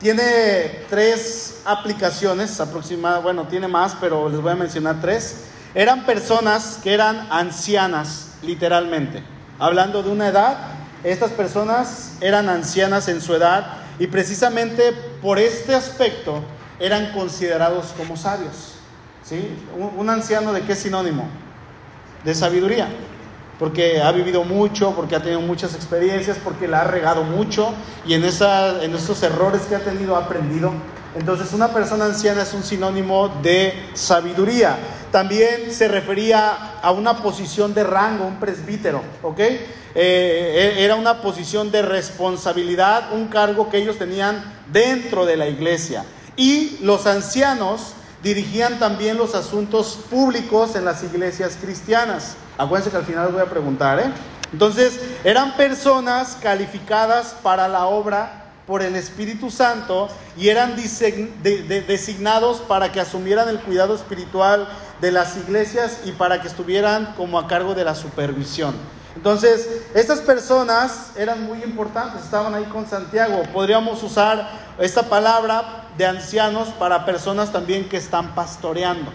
tiene 0.00 0.86
tres 0.88 1.60
aplicaciones 1.66 2.58
aproximadas, 2.58 3.22
bueno, 3.22 3.46
tiene 3.46 3.68
más, 3.68 3.94
pero 4.00 4.30
les 4.30 4.40
voy 4.40 4.52
a 4.52 4.56
mencionar 4.56 5.00
tres. 5.00 5.44
Eran 5.74 6.06
personas 6.06 6.80
que 6.82 6.94
eran 6.94 7.28
ancianas, 7.30 8.32
literalmente. 8.42 9.22
Hablando 9.58 10.02
de 10.02 10.08
una 10.08 10.28
edad, 10.28 10.56
estas 11.04 11.30
personas 11.32 12.14
eran 12.20 12.48
ancianas 12.48 13.08
en 13.08 13.22
su 13.22 13.34
edad 13.34 13.78
Y 13.98 14.06
precisamente 14.06 14.92
por 15.20 15.38
este 15.38 15.74
aspecto 15.74 16.42
eran 16.78 17.12
considerados 17.12 17.92
como 17.98 18.16
sabios. 18.16 18.76
¿sí? 19.22 19.54
Un, 19.76 20.08
anciano 20.08 20.54
de 20.54 20.62
qué 20.62 20.74
sinónimo? 20.74 21.28
De 22.24 22.34
sabiduría. 22.34 22.88
Porque 23.60 24.00
ha 24.00 24.10
vivido 24.10 24.42
mucho, 24.42 24.92
porque 24.96 25.14
ha 25.14 25.22
tenido 25.22 25.42
muchas 25.42 25.74
experiencias, 25.74 26.38
porque 26.42 26.66
la 26.66 26.80
ha 26.80 26.84
regado 26.84 27.22
mucho 27.22 27.74
y 28.06 28.14
en, 28.14 28.24
esos 28.24 29.22
errores 29.22 29.62
que 29.68 29.76
ha 29.76 29.80
tenido 29.80 30.16
ha 30.16 30.20
aprendido. 30.20 30.72
Entonces 31.14 31.52
una 31.52 31.68
persona 31.68 32.06
anciana 32.06 32.42
es 32.42 32.54
un 32.54 32.62
sinónimo 32.62 33.28
de 33.42 33.74
sabiduría. 33.92 34.78
También 35.12 35.72
se 35.72 35.88
refería 35.88 36.80
a 36.80 36.90
una 36.90 37.18
posición 37.18 37.74
de 37.74 37.84
rango, 37.84 38.24
un 38.24 38.40
presbítero, 38.40 39.02
¿ok? 39.22 39.40
Eh, 39.94 40.76
era 40.78 40.94
una 40.94 41.20
posición 41.20 41.70
de 41.70 41.82
responsabilidad, 41.82 43.12
un 43.12 43.26
cargo 43.26 43.68
que 43.68 43.76
ellos 43.76 43.98
tenían 43.98 44.42
dentro 44.72 45.26
de 45.26 45.36
la 45.36 45.48
iglesia. 45.48 46.06
Y 46.34 46.78
los 46.80 47.06
ancianos 47.06 47.92
dirigían 48.22 48.78
también 48.78 49.16
los 49.16 49.34
asuntos 49.34 49.98
públicos 50.10 50.76
en 50.76 50.84
las 50.84 51.02
iglesias 51.02 51.56
cristianas. 51.60 52.36
Acuérdense 52.58 52.90
que 52.90 52.96
al 52.96 53.04
final 53.04 53.24
les 53.26 53.32
voy 53.32 53.42
a 53.42 53.50
preguntar, 53.50 53.98
¿eh? 54.00 54.12
Entonces, 54.52 55.00
eran 55.24 55.56
personas 55.56 56.36
calificadas 56.42 57.36
para 57.42 57.68
la 57.68 57.86
obra 57.86 58.40
por 58.66 58.82
el 58.82 58.94
Espíritu 58.96 59.50
Santo 59.50 60.08
y 60.36 60.48
eran 60.48 60.76
designados 61.86 62.58
para 62.60 62.92
que 62.92 63.00
asumieran 63.00 63.48
el 63.48 63.60
cuidado 63.60 63.94
espiritual 63.94 64.68
de 65.00 65.12
las 65.12 65.36
iglesias 65.36 66.00
y 66.04 66.12
para 66.12 66.40
que 66.40 66.48
estuvieran 66.48 67.14
como 67.16 67.38
a 67.38 67.48
cargo 67.48 67.74
de 67.74 67.84
la 67.84 67.94
supervisión. 67.94 68.74
Entonces, 69.16 69.68
estas 69.94 70.20
personas 70.20 71.12
eran 71.16 71.44
muy 71.44 71.62
importantes, 71.62 72.22
estaban 72.22 72.54
ahí 72.54 72.64
con 72.64 72.88
Santiago. 72.88 73.42
Podríamos 73.52 74.02
usar 74.02 74.48
esta 74.78 75.02
palabra 75.02 75.79
de 76.00 76.06
ancianos 76.06 76.68
para 76.68 77.04
personas 77.04 77.52
también 77.52 77.86
que 77.86 77.98
están 77.98 78.34
pastoreando, 78.34 79.12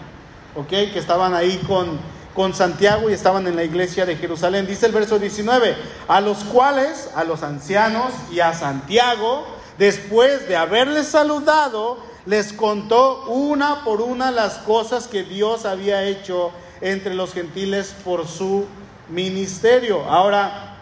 ¿ok? 0.54 0.68
Que 0.68 1.00
estaban 1.00 1.34
ahí 1.34 1.56
con, 1.66 1.98
con 2.32 2.54
Santiago 2.54 3.10
y 3.10 3.12
estaban 3.12 3.48
en 3.48 3.56
la 3.56 3.64
iglesia 3.64 4.06
de 4.06 4.14
Jerusalén. 4.14 4.68
Dice 4.68 4.86
el 4.86 4.92
verso 4.92 5.18
19, 5.18 5.74
a 6.06 6.20
los 6.20 6.44
cuales, 6.44 7.10
a 7.16 7.24
los 7.24 7.42
ancianos 7.42 8.12
y 8.30 8.38
a 8.38 8.54
Santiago, 8.54 9.44
después 9.78 10.46
de 10.46 10.54
haberles 10.54 11.08
saludado, 11.08 11.98
les 12.24 12.52
contó 12.52 13.24
una 13.30 13.82
por 13.82 14.00
una 14.00 14.30
las 14.30 14.58
cosas 14.58 15.08
que 15.08 15.24
Dios 15.24 15.64
había 15.64 16.04
hecho 16.04 16.52
entre 16.80 17.14
los 17.14 17.32
gentiles 17.32 17.96
por 18.04 18.28
su 18.28 18.64
ministerio. 19.08 20.04
Ahora, 20.04 20.76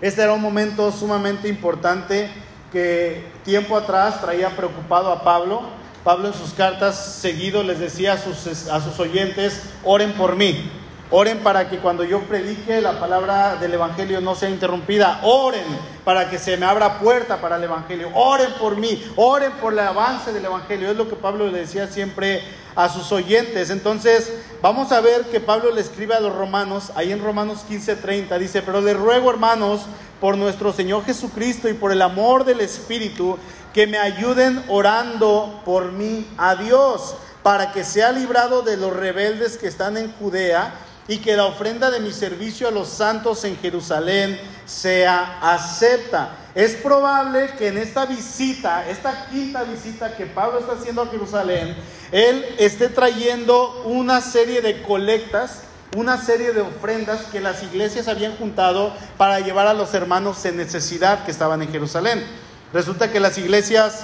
este 0.00 0.22
era 0.22 0.32
un 0.32 0.42
momento 0.42 0.90
sumamente 0.90 1.46
importante 1.46 2.28
que 2.72 3.24
tiempo 3.44 3.76
atrás 3.76 4.20
traía 4.20 4.50
preocupado 4.56 5.12
a 5.12 5.22
Pablo 5.24 5.80
Pablo 6.04 6.28
en 6.28 6.34
sus 6.34 6.54
cartas 6.54 7.18
seguido 7.20 7.62
les 7.62 7.78
decía 7.78 8.14
a 8.14 8.18
sus, 8.18 8.68
a 8.68 8.80
sus 8.80 8.98
oyentes, 8.98 9.62
oren 9.84 10.12
por 10.12 10.34
mí. 10.34 10.70
Oren 11.12 11.40
para 11.40 11.68
que 11.68 11.78
cuando 11.78 12.04
yo 12.04 12.20
predique 12.20 12.80
la 12.80 13.00
palabra 13.00 13.56
del 13.56 13.74
Evangelio 13.74 14.20
no 14.20 14.36
sea 14.36 14.48
interrumpida. 14.48 15.20
Oren 15.24 15.64
para 16.04 16.30
que 16.30 16.38
se 16.38 16.56
me 16.56 16.66
abra 16.66 17.00
puerta 17.00 17.40
para 17.40 17.56
el 17.56 17.64
Evangelio. 17.64 18.10
Oren 18.14 18.52
por 18.60 18.76
mí. 18.76 19.02
Oren 19.16 19.50
por 19.54 19.72
el 19.72 19.80
avance 19.80 20.32
del 20.32 20.44
Evangelio. 20.44 20.88
Es 20.88 20.96
lo 20.96 21.08
que 21.08 21.16
Pablo 21.16 21.48
le 21.48 21.58
decía 21.58 21.88
siempre 21.88 22.42
a 22.76 22.88
sus 22.88 23.10
oyentes. 23.10 23.70
Entonces, 23.70 24.32
vamos 24.62 24.92
a 24.92 25.00
ver 25.00 25.22
que 25.22 25.40
Pablo 25.40 25.72
le 25.72 25.80
escribe 25.80 26.14
a 26.14 26.20
los 26.20 26.32
romanos, 26.32 26.92
ahí 26.94 27.10
en 27.10 27.22
Romanos 27.22 27.64
15:30, 27.68 28.38
dice, 28.38 28.62
pero 28.62 28.80
les 28.80 28.96
ruego 28.96 29.30
hermanos, 29.30 29.82
por 30.20 30.36
nuestro 30.36 30.72
Señor 30.72 31.04
Jesucristo 31.04 31.68
y 31.68 31.74
por 31.74 31.90
el 31.90 32.02
amor 32.02 32.44
del 32.44 32.60
Espíritu, 32.60 33.36
que 33.72 33.86
me 33.86 33.98
ayuden 33.98 34.62
orando 34.68 35.60
por 35.64 35.92
mí 35.92 36.26
a 36.36 36.54
Dios, 36.54 37.16
para 37.42 37.72
que 37.72 37.84
sea 37.84 38.12
librado 38.12 38.62
de 38.62 38.76
los 38.76 38.94
rebeldes 38.94 39.56
que 39.56 39.66
están 39.66 39.96
en 39.96 40.12
Judea 40.12 40.74
y 41.10 41.18
que 41.18 41.36
la 41.36 41.46
ofrenda 41.46 41.90
de 41.90 41.98
mi 41.98 42.12
servicio 42.12 42.68
a 42.68 42.70
los 42.70 42.86
santos 42.86 43.42
en 43.42 43.58
Jerusalén 43.58 44.38
sea 44.64 45.40
acepta. 45.42 46.36
Es 46.54 46.76
probable 46.76 47.50
que 47.58 47.66
en 47.66 47.78
esta 47.78 48.06
visita, 48.06 48.88
esta 48.88 49.26
quinta 49.26 49.64
visita 49.64 50.16
que 50.16 50.26
Pablo 50.26 50.60
está 50.60 50.74
haciendo 50.74 51.02
a 51.02 51.08
Jerusalén, 51.08 51.74
él 52.12 52.46
esté 52.58 52.88
trayendo 52.88 53.82
una 53.86 54.20
serie 54.20 54.60
de 54.60 54.82
colectas, 54.82 55.62
una 55.96 56.16
serie 56.16 56.52
de 56.52 56.60
ofrendas 56.60 57.22
que 57.32 57.40
las 57.40 57.60
iglesias 57.64 58.06
habían 58.06 58.36
juntado 58.36 58.94
para 59.16 59.40
llevar 59.40 59.66
a 59.66 59.74
los 59.74 59.92
hermanos 59.94 60.44
en 60.44 60.58
necesidad 60.58 61.24
que 61.24 61.32
estaban 61.32 61.60
en 61.60 61.72
Jerusalén. 61.72 62.24
Resulta 62.72 63.10
que 63.10 63.18
las 63.18 63.36
iglesias 63.36 64.02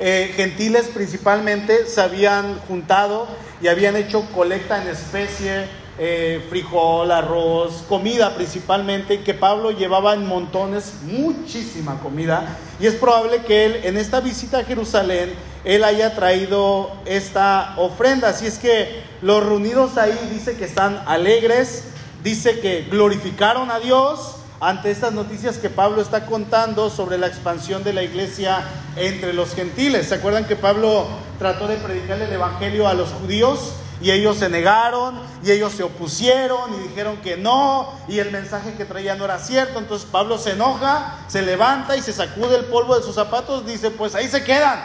eh, 0.00 0.32
gentiles 0.34 0.88
principalmente 0.92 1.86
se 1.86 2.00
habían 2.00 2.58
juntado 2.66 3.28
y 3.60 3.68
habían 3.68 3.94
hecho 3.94 4.26
colecta 4.34 4.82
en 4.82 4.88
especie, 4.88 5.81
eh, 5.98 6.44
frijol, 6.48 7.10
arroz, 7.10 7.84
comida 7.88 8.34
principalmente, 8.34 9.22
que 9.22 9.34
Pablo 9.34 9.70
llevaba 9.70 10.14
en 10.14 10.26
montones, 10.26 10.94
muchísima 11.02 12.00
comida, 12.00 12.56
y 12.80 12.86
es 12.86 12.94
probable 12.94 13.42
que 13.42 13.66
él 13.66 13.80
en 13.84 13.96
esta 13.96 14.20
visita 14.20 14.58
a 14.58 14.64
Jerusalén, 14.64 15.34
él 15.64 15.84
haya 15.84 16.14
traído 16.14 16.90
esta 17.04 17.74
ofrenda. 17.76 18.30
Así 18.30 18.46
es 18.46 18.58
que 18.58 19.02
los 19.20 19.44
reunidos 19.44 19.96
ahí 19.98 20.18
dice 20.32 20.56
que 20.56 20.64
están 20.64 21.02
alegres, 21.06 21.84
dice 22.24 22.60
que 22.60 22.86
glorificaron 22.90 23.70
a 23.70 23.78
Dios, 23.78 24.36
ante 24.62 24.92
estas 24.92 25.12
noticias 25.12 25.58
que 25.58 25.70
Pablo 25.70 26.00
está 26.00 26.24
contando 26.24 26.88
sobre 26.88 27.18
la 27.18 27.26
expansión 27.26 27.82
de 27.82 27.92
la 27.92 28.04
iglesia 28.04 28.62
entre 28.94 29.32
los 29.32 29.56
gentiles. 29.56 30.06
¿Se 30.06 30.14
acuerdan 30.14 30.46
que 30.46 30.54
Pablo 30.54 31.08
trató 31.40 31.66
de 31.66 31.76
predicar 31.78 32.22
el 32.22 32.32
Evangelio 32.32 32.86
a 32.86 32.94
los 32.94 33.10
judíos? 33.10 33.72
Y 34.02 34.10
ellos 34.10 34.36
se 34.36 34.48
negaron 34.48 35.20
y 35.44 35.52
ellos 35.52 35.72
se 35.72 35.84
opusieron 35.84 36.74
y 36.74 36.88
dijeron 36.88 37.18
que 37.18 37.36
no 37.36 37.92
y 38.08 38.18
el 38.18 38.32
mensaje 38.32 38.74
que 38.74 38.84
traía 38.84 39.14
no 39.14 39.24
era 39.24 39.38
cierto. 39.38 39.78
Entonces 39.78 40.08
Pablo 40.10 40.38
se 40.38 40.52
enoja, 40.52 41.20
se 41.28 41.42
levanta 41.42 41.96
y 41.96 42.02
se 42.02 42.12
sacude 42.12 42.56
el 42.56 42.64
polvo 42.64 42.96
de 42.96 43.04
sus 43.04 43.14
zapatos. 43.14 43.64
Dice, 43.64 43.90
pues 43.90 44.14
ahí 44.14 44.28
se 44.28 44.42
quedan. 44.42 44.80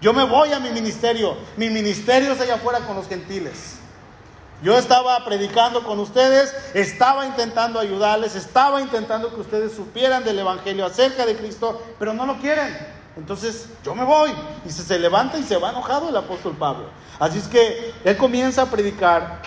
Yo 0.00 0.12
me 0.12 0.24
voy 0.24 0.52
a 0.52 0.60
mi 0.60 0.70
ministerio. 0.70 1.36
Mi 1.56 1.68
ministerio 1.68 2.32
es 2.32 2.40
allá 2.40 2.54
afuera 2.54 2.78
con 2.80 2.96
los 2.96 3.08
gentiles. 3.08 3.76
Yo 4.62 4.76
estaba 4.76 5.24
predicando 5.24 5.82
con 5.84 5.98
ustedes, 5.98 6.54
estaba 6.74 7.24
intentando 7.24 7.80
ayudarles, 7.80 8.36
estaba 8.36 8.82
intentando 8.82 9.34
que 9.34 9.40
ustedes 9.40 9.72
supieran 9.72 10.22
del 10.22 10.38
Evangelio 10.38 10.84
acerca 10.84 11.24
de 11.24 11.34
Cristo, 11.34 11.82
pero 11.98 12.12
no 12.12 12.26
lo 12.26 12.38
quieren. 12.38 12.99
Entonces 13.20 13.68
yo 13.84 13.94
me 13.94 14.02
voy. 14.04 14.30
Y 14.66 14.70
se, 14.70 14.82
se 14.82 14.98
levanta 14.98 15.38
y 15.38 15.42
se 15.42 15.58
va 15.58 15.70
enojado 15.70 16.08
el 16.08 16.16
apóstol 16.16 16.56
Pablo. 16.58 16.86
Así 17.18 17.38
es 17.38 17.48
que 17.48 17.92
él 18.02 18.16
comienza 18.16 18.62
a 18.62 18.66
predicar 18.66 19.42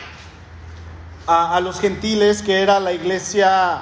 a, 1.25 1.55
a 1.55 1.59
los 1.59 1.79
gentiles, 1.79 2.43
que 2.43 2.61
era 2.61 2.79
la 2.79 2.93
iglesia 2.93 3.81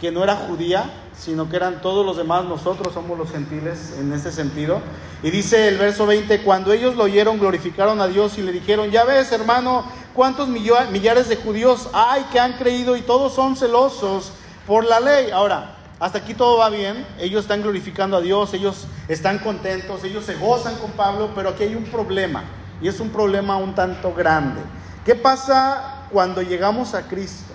que 0.00 0.10
no 0.10 0.24
era 0.24 0.34
judía, 0.34 0.90
sino 1.16 1.48
que 1.48 1.56
eran 1.56 1.80
todos 1.80 2.04
los 2.04 2.16
demás, 2.16 2.44
nosotros 2.44 2.92
somos 2.92 3.16
los 3.16 3.30
gentiles 3.30 3.94
en 3.98 4.12
este 4.12 4.32
sentido. 4.32 4.80
Y 5.22 5.30
dice 5.30 5.68
el 5.68 5.78
verso 5.78 6.06
20, 6.06 6.42
cuando 6.42 6.72
ellos 6.72 6.96
lo 6.96 7.04
oyeron, 7.04 7.38
glorificaron 7.38 8.00
a 8.00 8.08
Dios 8.08 8.36
y 8.38 8.42
le 8.42 8.50
dijeron, 8.50 8.90
ya 8.90 9.04
ves 9.04 9.30
hermano, 9.30 9.84
cuántos 10.14 10.48
millares 10.48 11.28
de 11.28 11.36
judíos 11.36 11.88
hay 11.92 12.24
que 12.32 12.40
han 12.40 12.54
creído 12.54 12.96
y 12.96 13.02
todos 13.02 13.34
son 13.34 13.54
celosos 13.54 14.32
por 14.66 14.84
la 14.84 14.98
ley. 14.98 15.30
Ahora, 15.30 15.76
hasta 16.00 16.18
aquí 16.18 16.32
todo 16.32 16.58
va 16.58 16.70
bien, 16.70 17.06
ellos 17.18 17.42
están 17.42 17.60
glorificando 17.60 18.16
a 18.16 18.20
Dios, 18.22 18.54
ellos 18.54 18.86
están 19.06 19.38
contentos, 19.38 20.02
ellos 20.02 20.24
se 20.24 20.34
gozan 20.34 20.74
con 20.76 20.90
Pablo, 20.92 21.30
pero 21.34 21.50
aquí 21.50 21.64
hay 21.64 21.74
un 21.74 21.84
problema, 21.84 22.42
y 22.80 22.88
es 22.88 23.00
un 23.00 23.10
problema 23.10 23.58
un 23.58 23.74
tanto 23.74 24.14
grande. 24.14 24.62
¿Qué 25.04 25.14
pasa 25.14 26.06
cuando 26.10 26.40
llegamos 26.40 26.94
a 26.94 27.06
Cristo? 27.06 27.52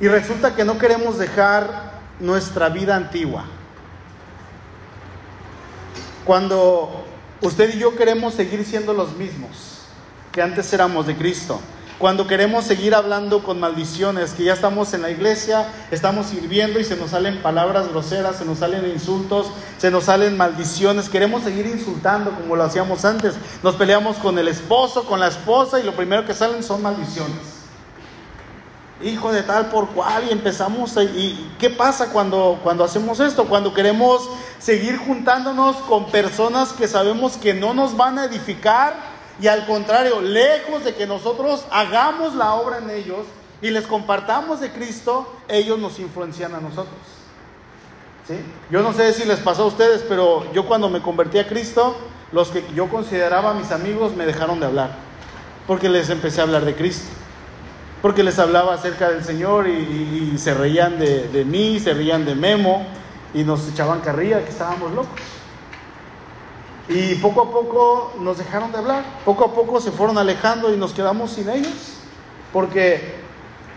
Y 0.00 0.08
resulta 0.08 0.56
que 0.56 0.64
no 0.64 0.78
queremos 0.78 1.18
dejar 1.18 1.92
nuestra 2.20 2.70
vida 2.70 2.96
antigua. 2.96 3.44
Cuando 6.24 7.04
usted 7.42 7.74
y 7.74 7.78
yo 7.78 7.96
queremos 7.96 8.34
seguir 8.34 8.64
siendo 8.64 8.92
los 8.92 9.14
mismos 9.16 9.82
que 10.32 10.40
antes 10.40 10.72
éramos 10.72 11.06
de 11.06 11.16
Cristo. 11.16 11.60
Cuando 11.98 12.28
queremos 12.28 12.64
seguir 12.64 12.94
hablando 12.94 13.42
con 13.42 13.58
maldiciones, 13.58 14.32
que 14.32 14.44
ya 14.44 14.52
estamos 14.52 14.94
en 14.94 15.02
la 15.02 15.10
iglesia, 15.10 15.66
estamos 15.90 16.28
sirviendo 16.28 16.78
y 16.78 16.84
se 16.84 16.94
nos 16.94 17.10
salen 17.10 17.42
palabras 17.42 17.88
groseras, 17.88 18.36
se 18.36 18.44
nos 18.44 18.58
salen 18.58 18.88
insultos, 18.88 19.48
se 19.78 19.90
nos 19.90 20.04
salen 20.04 20.36
maldiciones, 20.36 21.08
queremos 21.08 21.42
seguir 21.42 21.66
insultando 21.66 22.30
como 22.30 22.54
lo 22.54 22.62
hacíamos 22.62 23.04
antes. 23.04 23.34
Nos 23.64 23.74
peleamos 23.74 24.16
con 24.18 24.38
el 24.38 24.46
esposo, 24.46 25.06
con 25.06 25.18
la 25.18 25.26
esposa 25.26 25.80
y 25.80 25.82
lo 25.82 25.92
primero 25.96 26.24
que 26.24 26.34
salen 26.34 26.62
son 26.62 26.82
maldiciones. 26.82 27.58
Hijo 29.02 29.32
de 29.32 29.42
tal 29.42 29.66
por 29.66 29.88
cual 29.88 30.22
y 30.28 30.32
empezamos 30.32 30.96
a, 30.96 31.02
y 31.02 31.52
qué 31.58 31.68
pasa 31.68 32.10
cuando 32.10 32.60
cuando 32.62 32.84
hacemos 32.84 33.18
esto, 33.18 33.46
cuando 33.46 33.74
queremos 33.74 34.28
seguir 34.60 34.98
juntándonos 34.98 35.74
con 35.88 36.06
personas 36.12 36.72
que 36.72 36.86
sabemos 36.86 37.36
que 37.36 37.54
no 37.54 37.74
nos 37.74 37.96
van 37.96 38.20
a 38.20 38.24
edificar, 38.26 39.17
y 39.40 39.46
al 39.46 39.66
contrario, 39.66 40.20
lejos 40.20 40.84
de 40.84 40.94
que 40.94 41.06
nosotros 41.06 41.64
hagamos 41.70 42.34
la 42.34 42.54
obra 42.54 42.78
en 42.78 42.90
ellos 42.90 43.26
y 43.62 43.70
les 43.70 43.86
compartamos 43.86 44.60
de 44.60 44.70
Cristo, 44.72 45.32
ellos 45.48 45.78
nos 45.78 45.98
influencian 46.00 46.54
a 46.54 46.60
nosotros. 46.60 46.96
¿Sí? 48.26 48.34
Yo 48.70 48.82
no 48.82 48.92
sé 48.92 49.12
si 49.12 49.24
les 49.24 49.38
pasó 49.38 49.62
a 49.62 49.66
ustedes, 49.66 50.04
pero 50.08 50.52
yo 50.52 50.66
cuando 50.66 50.90
me 50.90 51.00
convertí 51.00 51.38
a 51.38 51.46
Cristo, 51.46 51.96
los 52.32 52.48
que 52.48 52.64
yo 52.74 52.88
consideraba 52.88 53.54
mis 53.54 53.70
amigos 53.70 54.14
me 54.14 54.26
dejaron 54.26 54.60
de 54.60 54.66
hablar, 54.66 54.90
porque 55.66 55.88
les 55.88 56.10
empecé 56.10 56.40
a 56.40 56.44
hablar 56.44 56.64
de 56.64 56.74
Cristo, 56.74 57.08
porque 58.02 58.22
les 58.22 58.38
hablaba 58.38 58.74
acerca 58.74 59.10
del 59.10 59.24
Señor 59.24 59.68
y, 59.68 60.36
se 60.36 60.52
reían 60.52 60.98
de, 60.98 61.28
de, 61.28 61.44
mí, 61.44 61.80
se 61.80 61.94
reían 61.94 62.24
de 62.24 62.34
Memo 62.34 62.86
y 63.34 63.44
nos 63.44 63.68
echaban 63.68 64.00
carrilla 64.00 64.44
que 64.44 64.50
estábamos 64.50 64.92
locos. 64.92 65.20
Y 66.88 67.16
poco 67.16 67.42
a 67.42 67.50
poco 67.50 68.14
nos 68.20 68.38
dejaron 68.38 68.72
de 68.72 68.78
hablar, 68.78 69.04
poco 69.24 69.44
a 69.44 69.54
poco 69.54 69.80
se 69.80 69.90
fueron 69.90 70.16
alejando 70.16 70.72
y 70.72 70.76
nos 70.76 70.92
quedamos 70.92 71.32
sin 71.32 71.48
ellos, 71.48 71.98
porque 72.52 73.18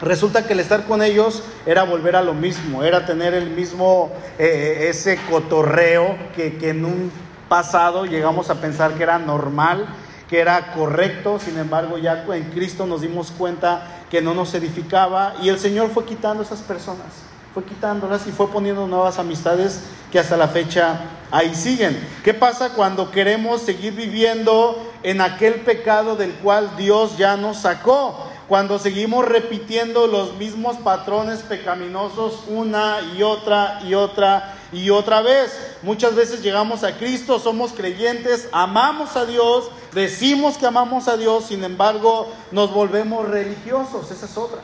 Resulta 0.01 0.47
que 0.47 0.53
el 0.53 0.59
estar 0.59 0.85
con 0.85 1.03
ellos 1.03 1.43
era 1.67 1.83
volver 1.83 2.15
a 2.15 2.23
lo 2.23 2.33
mismo, 2.33 2.83
era 2.83 3.05
tener 3.05 3.35
el 3.35 3.51
mismo, 3.51 4.11
eh, 4.39 4.87
ese 4.89 5.19
cotorreo 5.29 6.17
que, 6.35 6.57
que 6.57 6.69
en 6.69 6.85
un 6.85 7.11
pasado 7.47 8.05
llegamos 8.05 8.49
a 8.49 8.55
pensar 8.55 8.95
que 8.95 9.03
era 9.03 9.19
normal, 9.19 9.85
que 10.27 10.39
era 10.39 10.73
correcto, 10.73 11.37
sin 11.37 11.59
embargo 11.59 11.99
ya 11.99 12.25
en 12.33 12.45
Cristo 12.45 12.87
nos 12.87 13.01
dimos 13.01 13.29
cuenta 13.29 14.01
que 14.09 14.21
no 14.23 14.33
nos 14.33 14.55
edificaba 14.55 15.35
y 15.39 15.49
el 15.49 15.59
Señor 15.59 15.89
fue 15.89 16.05
quitando 16.05 16.41
esas 16.41 16.61
personas, 16.61 17.05
fue 17.53 17.63
quitándolas 17.63 18.27
y 18.27 18.31
fue 18.31 18.47
poniendo 18.47 18.87
nuevas 18.87 19.19
amistades 19.19 19.83
que 20.11 20.19
hasta 20.19 20.37
la 20.37 20.47
fecha 20.47 21.01
ahí 21.31 21.53
siguen. 21.53 21.99
¿Qué 22.23 22.33
pasa 22.33 22.73
cuando 22.73 23.11
queremos 23.11 23.61
seguir 23.61 23.93
viviendo 23.93 24.81
en 25.03 25.21
aquel 25.21 25.55
pecado 25.61 26.15
del 26.15 26.31
cual 26.35 26.75
Dios 26.77 27.17
ya 27.17 27.37
nos 27.37 27.57
sacó? 27.57 28.31
cuando 28.51 28.79
seguimos 28.79 29.23
repitiendo 29.23 30.07
los 30.07 30.35
mismos 30.35 30.75
patrones 30.75 31.39
pecaminosos 31.39 32.43
una 32.49 32.97
y 33.15 33.23
otra 33.23 33.79
y 33.81 33.93
otra 33.93 34.57
y 34.73 34.89
otra 34.89 35.21
vez. 35.21 35.77
Muchas 35.83 36.15
veces 36.15 36.43
llegamos 36.43 36.83
a 36.83 36.97
Cristo, 36.97 37.39
somos 37.39 37.71
creyentes, 37.71 38.49
amamos 38.51 39.15
a 39.15 39.25
Dios, 39.25 39.71
decimos 39.93 40.57
que 40.57 40.65
amamos 40.65 41.07
a 41.07 41.15
Dios, 41.15 41.45
sin 41.45 41.63
embargo 41.63 42.27
nos 42.51 42.73
volvemos 42.73 43.25
religiosos, 43.25 44.11
esa 44.11 44.25
es 44.25 44.37
otra. 44.37 44.59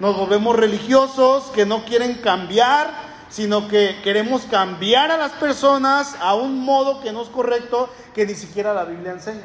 Nos 0.00 0.16
volvemos 0.16 0.56
religiosos 0.56 1.44
que 1.54 1.66
no 1.66 1.84
quieren 1.84 2.14
cambiar, 2.14 2.90
sino 3.28 3.68
que 3.68 4.00
queremos 4.02 4.42
cambiar 4.42 5.10
a 5.10 5.16
las 5.16 5.32
personas 5.32 6.16
a 6.20 6.34
un 6.34 6.64
modo 6.64 7.00
que 7.00 7.12
no 7.12 7.22
es 7.22 7.28
correcto, 7.28 7.90
que 8.14 8.24
ni 8.24 8.34
siquiera 8.34 8.72
la 8.72 8.84
Biblia 8.84 9.12
enseña. 9.12 9.44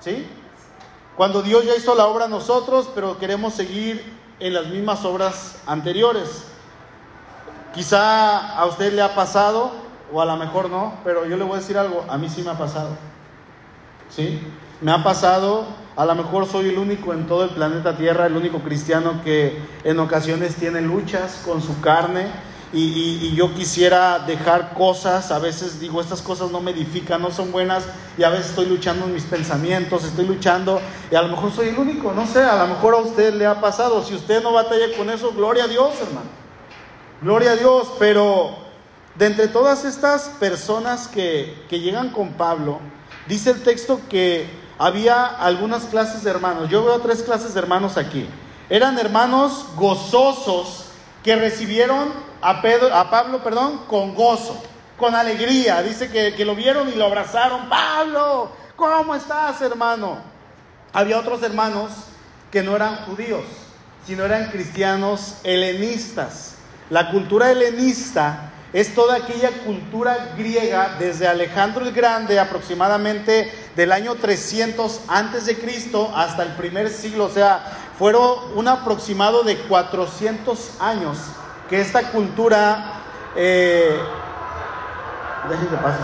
¿Sí? 0.00 0.26
Cuando 1.16 1.42
Dios 1.42 1.64
ya 1.64 1.74
hizo 1.74 1.94
la 1.94 2.06
obra 2.06 2.28
nosotros, 2.28 2.88
pero 2.94 3.18
queremos 3.18 3.52
seguir 3.54 4.16
en 4.40 4.54
las 4.54 4.66
mismas 4.68 5.04
obras 5.04 5.60
anteriores. 5.66 6.44
Quizá 7.74 8.56
a 8.56 8.64
usted 8.66 8.92
le 8.92 9.02
ha 9.02 9.14
pasado, 9.14 9.72
o 10.12 10.22
a 10.22 10.24
lo 10.24 10.36
mejor 10.36 10.70
no, 10.70 10.94
pero 11.04 11.26
yo 11.26 11.36
le 11.36 11.44
voy 11.44 11.54
a 11.54 11.60
decir 11.60 11.76
algo, 11.76 12.04
a 12.08 12.16
mí 12.16 12.28
sí 12.28 12.42
me 12.42 12.50
ha 12.50 12.58
pasado. 12.58 12.96
¿Sí? 14.08 14.40
Me 14.80 14.92
ha 14.92 15.02
pasado, 15.02 15.66
a 15.98 16.04
lo 16.04 16.14
mejor 16.14 16.46
soy 16.46 16.68
el 16.68 16.78
único 16.78 17.12
en 17.12 17.26
todo 17.26 17.42
el 17.42 17.50
planeta 17.50 17.96
Tierra, 17.96 18.26
el 18.26 18.36
único 18.36 18.60
cristiano 18.60 19.20
que 19.24 19.58
en 19.82 19.98
ocasiones 19.98 20.54
tiene 20.54 20.80
luchas 20.80 21.42
con 21.44 21.60
su 21.60 21.80
carne, 21.80 22.28
y, 22.72 23.34
yo 23.34 23.52
quisiera 23.54 24.20
dejar 24.20 24.74
cosas, 24.74 25.32
a 25.32 25.40
veces 25.40 25.80
digo, 25.80 26.00
estas 26.00 26.22
cosas 26.22 26.52
no 26.52 26.60
me 26.60 26.70
edifican, 26.70 27.20
no 27.20 27.32
son 27.32 27.50
buenas, 27.50 27.84
y 28.16 28.22
a 28.22 28.28
veces 28.28 28.50
estoy 28.50 28.66
luchando 28.66 29.06
en 29.06 29.14
mis 29.14 29.24
pensamientos, 29.24 30.04
estoy 30.04 30.26
luchando, 30.26 30.80
y 31.10 31.16
a 31.16 31.22
lo 31.22 31.30
mejor 31.30 31.50
soy 31.50 31.70
el 31.70 31.78
único, 31.78 32.12
no 32.12 32.28
sé, 32.28 32.44
a 32.44 32.64
lo 32.64 32.74
mejor 32.74 32.94
a 32.94 32.98
usted 32.98 33.34
le 33.34 33.46
ha 33.46 33.60
pasado, 33.60 34.04
si 34.04 34.14
usted 34.14 34.40
no 34.40 34.52
batalla 34.52 34.96
con 34.96 35.10
eso, 35.10 35.32
gloria 35.32 35.64
a 35.64 35.68
Dios, 35.68 35.94
hermano, 36.00 36.28
gloria 37.22 37.52
a 37.52 37.56
Dios, 37.56 37.90
pero 37.98 38.50
de 39.16 39.26
entre 39.26 39.48
todas 39.48 39.84
estas 39.84 40.28
personas 40.38 41.08
que, 41.08 41.64
que 41.68 41.80
llegan 41.80 42.10
con 42.10 42.34
Pablo, 42.34 42.78
dice 43.26 43.50
el 43.50 43.64
texto 43.64 44.00
que 44.08 44.67
había 44.78 45.26
algunas 45.26 45.84
clases 45.84 46.22
de 46.22 46.30
hermanos, 46.30 46.68
yo 46.70 46.84
veo 46.84 47.00
tres 47.00 47.22
clases 47.22 47.54
de 47.54 47.60
hermanos 47.60 47.96
aquí, 47.96 48.28
eran 48.70 48.98
hermanos 48.98 49.66
gozosos, 49.76 50.88
que 51.22 51.36
recibieron 51.36 52.12
a, 52.40 52.62
Pedro, 52.62 52.94
a 52.94 53.10
Pablo 53.10 53.42
perdón, 53.42 53.82
con 53.88 54.14
gozo, 54.14 54.62
con 54.96 55.14
alegría. 55.14 55.82
Dice 55.82 56.10
que, 56.10 56.34
que 56.34 56.44
lo 56.44 56.54
vieron 56.54 56.88
y 56.88 56.94
lo 56.94 57.06
abrazaron. 57.06 57.68
Pablo, 57.68 58.50
¿cómo 58.76 59.14
estás, 59.14 59.60
hermano? 59.60 60.18
Había 60.92 61.18
otros 61.18 61.42
hermanos 61.42 61.90
que 62.50 62.62
no 62.62 62.74
eran 62.74 63.04
judíos, 63.04 63.44
sino 64.06 64.24
eran 64.24 64.50
cristianos 64.50 65.36
helenistas. 65.44 66.54
La 66.88 67.10
cultura 67.10 67.50
helenista 67.50 68.52
es 68.72 68.94
toda 68.94 69.16
aquella 69.16 69.50
cultura 69.64 70.34
griega 70.36 70.96
desde 70.98 71.26
Alejandro 71.26 71.84
el 71.86 71.92
Grande 71.92 72.38
aproximadamente 72.38 73.52
del 73.74 73.92
año 73.92 74.14
300 74.14 75.02
antes 75.08 75.46
de 75.46 75.56
Cristo 75.56 76.12
hasta 76.14 76.42
el 76.42 76.52
primer 76.52 76.90
siglo, 76.90 77.24
o 77.24 77.30
sea, 77.30 77.62
fueron 77.98 78.38
un 78.54 78.68
aproximado 78.68 79.42
de 79.42 79.56
400 79.56 80.80
años 80.80 81.18
que 81.68 81.80
esta 81.80 82.10
cultura 82.10 82.92
eh, 83.36 83.98
que 85.48 85.76
pase 85.76 85.98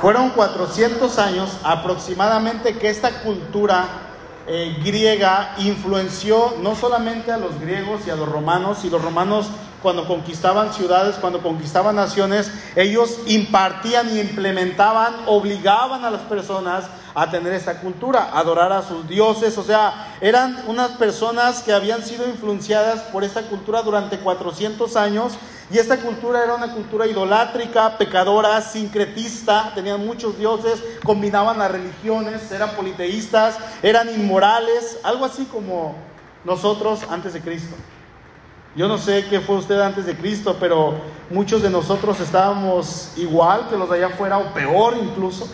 Fueron 0.00 0.30
400 0.30 1.18
años 1.18 1.58
aproximadamente 1.64 2.76
que 2.76 2.90
esta 2.90 3.22
cultura 3.22 4.05
eh, 4.48 4.76
griega 4.84 5.54
influenció 5.58 6.54
no 6.62 6.76
solamente 6.76 7.32
a 7.32 7.36
los 7.36 7.60
griegos 7.60 8.06
y 8.06 8.10
a 8.10 8.16
los 8.16 8.28
romanos, 8.28 8.84
y 8.84 8.90
los 8.90 9.02
romanos 9.02 9.48
cuando 9.82 10.06
conquistaban 10.06 10.72
ciudades, 10.72 11.16
cuando 11.16 11.42
conquistaban 11.42 11.96
naciones, 11.96 12.50
ellos 12.74 13.18
impartían 13.26 14.16
y 14.16 14.20
implementaban, 14.20 15.14
obligaban 15.26 16.04
a 16.04 16.10
las 16.10 16.22
personas 16.22 16.84
a 17.16 17.30
tener 17.30 17.54
esta 17.54 17.80
cultura, 17.80 18.28
adorar 18.34 18.70
a 18.72 18.82
sus 18.82 19.08
dioses, 19.08 19.56
o 19.56 19.62
sea, 19.62 20.14
eran 20.20 20.62
unas 20.66 20.90
personas 20.92 21.62
que 21.62 21.72
habían 21.72 22.02
sido 22.02 22.28
influenciadas 22.28 23.00
por 23.04 23.24
esta 23.24 23.40
cultura 23.40 23.80
durante 23.80 24.18
400 24.18 24.94
años 24.96 25.32
y 25.70 25.78
esta 25.78 25.96
cultura 25.96 26.44
era 26.44 26.54
una 26.54 26.74
cultura 26.74 27.06
idolátrica, 27.06 27.96
pecadora, 27.96 28.60
sincretista, 28.60 29.72
tenían 29.74 30.04
muchos 30.04 30.36
dioses, 30.36 30.84
combinaban 31.04 31.58
las 31.58 31.70
religiones, 31.70 32.52
eran 32.52 32.72
politeístas, 32.72 33.56
eran 33.82 34.10
inmorales, 34.10 34.98
algo 35.02 35.24
así 35.24 35.46
como 35.46 35.94
nosotros 36.44 37.00
antes 37.08 37.32
de 37.32 37.40
Cristo. 37.40 37.74
Yo 38.76 38.88
no 38.88 38.98
sé 38.98 39.24
qué 39.30 39.40
fue 39.40 39.56
usted 39.56 39.80
antes 39.80 40.04
de 40.04 40.14
Cristo, 40.14 40.58
pero 40.60 40.92
muchos 41.30 41.62
de 41.62 41.70
nosotros 41.70 42.20
estábamos 42.20 43.12
igual 43.16 43.70
que 43.70 43.76
los 43.78 43.88
de 43.88 43.96
allá 43.96 44.08
afuera 44.08 44.36
o 44.36 44.52
peor 44.52 44.98
incluso. 45.00 45.48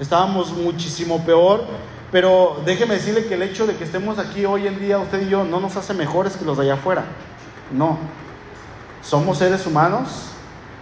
Estábamos 0.00 0.50
muchísimo 0.52 1.22
peor, 1.26 1.62
pero 2.10 2.62
déjeme 2.64 2.94
decirle 2.94 3.26
que 3.26 3.34
el 3.34 3.42
hecho 3.42 3.66
de 3.66 3.76
que 3.76 3.84
estemos 3.84 4.18
aquí 4.18 4.46
hoy 4.46 4.66
en 4.66 4.80
día, 4.80 4.98
usted 4.98 5.26
y 5.26 5.28
yo, 5.28 5.44
no 5.44 5.60
nos 5.60 5.76
hace 5.76 5.92
mejores 5.92 6.38
que 6.38 6.44
los 6.46 6.56
de 6.56 6.64
allá 6.64 6.74
afuera. 6.74 7.04
No, 7.70 7.98
somos 9.02 9.36
seres 9.36 9.66
humanos 9.66 10.08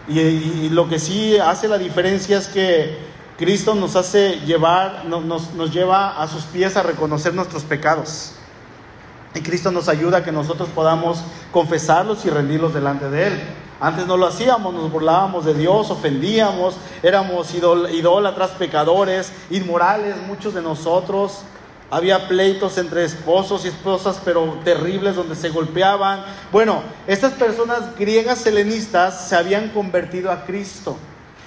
y, 0.06 0.68
lo 0.70 0.88
que 0.88 1.00
sí 1.00 1.36
hace 1.36 1.66
la 1.66 1.78
diferencia 1.78 2.38
es 2.38 2.46
que 2.46 2.96
Cristo 3.36 3.74
nos 3.74 3.96
hace 3.96 4.40
llevar, 4.46 5.04
nos, 5.06 5.52
nos 5.52 5.72
lleva 5.72 6.22
a 6.22 6.28
sus 6.28 6.44
pies 6.44 6.76
a 6.76 6.84
reconocer 6.84 7.34
nuestros 7.34 7.64
pecados. 7.64 8.34
Y 9.34 9.40
Cristo 9.40 9.72
nos 9.72 9.88
ayuda 9.88 10.18
a 10.18 10.24
que 10.24 10.32
nosotros 10.32 10.68
podamos 10.68 11.22
confesarlos 11.52 12.24
y 12.24 12.30
rendirlos 12.30 12.72
delante 12.72 13.10
de 13.10 13.26
Él. 13.26 13.42
Antes 13.80 14.06
no 14.06 14.16
lo 14.16 14.26
hacíamos, 14.26 14.74
nos 14.74 14.90
burlábamos 14.90 15.44
de 15.44 15.54
Dios, 15.54 15.90
ofendíamos, 15.90 16.74
éramos 17.02 17.54
idólatras, 17.54 18.50
pecadores, 18.50 19.32
inmorales, 19.50 20.16
muchos 20.26 20.52
de 20.54 20.62
nosotros. 20.62 21.42
Había 21.90 22.26
pleitos 22.28 22.76
entre 22.76 23.04
esposos 23.04 23.64
y 23.64 23.68
esposas, 23.68 24.20
pero 24.24 24.58
terribles, 24.64 25.14
donde 25.14 25.36
se 25.36 25.50
golpeaban. 25.50 26.24
Bueno, 26.50 26.82
estas 27.06 27.32
personas 27.34 27.96
griegas 27.96 28.44
helenistas 28.46 29.28
se 29.28 29.36
habían 29.36 29.68
convertido 29.68 30.32
a 30.32 30.44
Cristo 30.44 30.96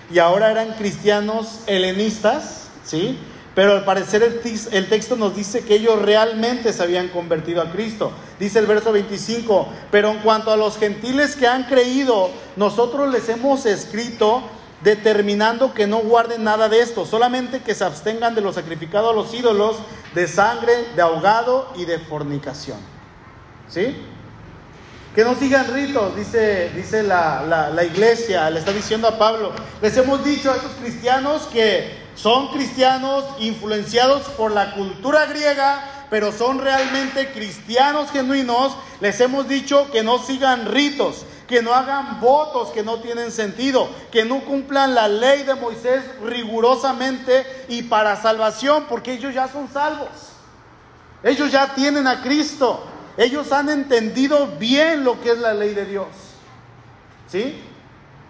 y 0.09 0.19
ahora 0.19 0.51
eran 0.51 0.73
cristianos 0.73 1.59
helenistas, 1.67 2.67
¿sí? 2.83 3.19
Pero 3.53 3.73
al 3.73 3.83
parecer 3.83 4.23
el, 4.23 4.89
texto 4.89 5.17
nos 5.17 5.35
dice 5.35 5.65
que 5.65 5.75
ellos 5.75 6.01
realmente 6.01 6.71
se 6.71 6.83
habían 6.83 7.09
convertido 7.09 7.61
a 7.61 7.69
Cristo. 7.71 8.11
Dice 8.39 8.59
el 8.59 8.65
verso 8.65 8.93
25, 8.93 9.67
pero 9.91 10.09
en 10.09 10.19
cuanto 10.19 10.51
a 10.51 10.57
los 10.57 10.77
gentiles 10.77 11.35
que 11.35 11.47
han 11.47 11.65
creído, 11.65 12.29
nosotros 12.55 13.11
les 13.11 13.27
hemos 13.27 13.65
escrito 13.65 14.41
determinando 14.83 15.73
que 15.73 15.85
no 15.85 15.99
guarden 15.99 16.45
nada 16.45 16.69
de 16.69 16.79
esto, 16.79 17.05
solamente 17.05 17.59
que 17.59 17.75
se 17.75 17.83
abstengan 17.83 18.35
de 18.35 18.41
lo 18.41 18.53
sacrificado 18.53 19.09
a 19.09 19.13
los 19.13 19.33
ídolos, 19.33 19.75
de 20.15 20.27
sangre, 20.27 20.73
de 20.95 21.01
ahogado 21.01 21.71
y 21.75 21.83
de 21.85 21.99
fornicación. 21.99 22.79
¿Sí? 23.69 23.97
Que 25.13 25.25
no 25.25 25.35
sigan 25.35 25.71
ritos, 25.73 26.15
dice, 26.15 26.71
dice 26.73 27.03
la, 27.03 27.69
la, 27.73 27.83
iglesia, 27.83 28.49
le 28.49 28.59
está 28.59 28.71
diciendo 28.71 29.09
a 29.09 29.17
Pablo. 29.17 29.51
Les 29.81 29.95
hemos 29.97 30.23
dicho 30.23 30.49
a 30.49 30.55
estos 30.55 30.71
cristianos 30.81 31.43
que 31.51 32.00
son 32.21 32.49
cristianos 32.49 33.25
influenciados 33.39 34.21
por 34.37 34.51
la 34.51 34.73
cultura 34.75 35.25
griega, 35.25 36.05
pero 36.11 36.31
son 36.31 36.59
realmente 36.59 37.31
cristianos 37.31 38.11
genuinos, 38.11 38.73
les 38.99 39.19
hemos 39.21 39.47
dicho 39.47 39.89
que 39.91 40.03
no 40.03 40.19
sigan 40.19 40.67
ritos, 40.67 41.25
que 41.47 41.63
no 41.63 41.73
hagan 41.73 42.19
votos 42.19 42.69
que 42.69 42.83
no 42.83 42.99
tienen 42.99 43.31
sentido, 43.31 43.89
que 44.11 44.23
no 44.23 44.41
cumplan 44.41 44.93
la 44.93 45.07
ley 45.07 45.43
de 45.43 45.55
Moisés 45.55 46.03
rigurosamente 46.23 47.65
y 47.69 47.83
para 47.83 48.21
salvación, 48.21 48.85
porque 48.87 49.13
ellos 49.13 49.33
ya 49.33 49.47
son 49.47 49.67
salvos. 49.71 50.09
Ellos 51.23 51.51
ya 51.51 51.73
tienen 51.73 52.05
a 52.07 52.21
Cristo. 52.21 52.83
Ellos 53.17 53.51
han 53.51 53.69
entendido 53.69 54.47
bien 54.59 55.03
lo 55.03 55.19
que 55.21 55.31
es 55.31 55.39
la 55.39 55.53
ley 55.53 55.73
de 55.73 55.85
Dios. 55.85 56.07
¿Sí? 57.27 57.70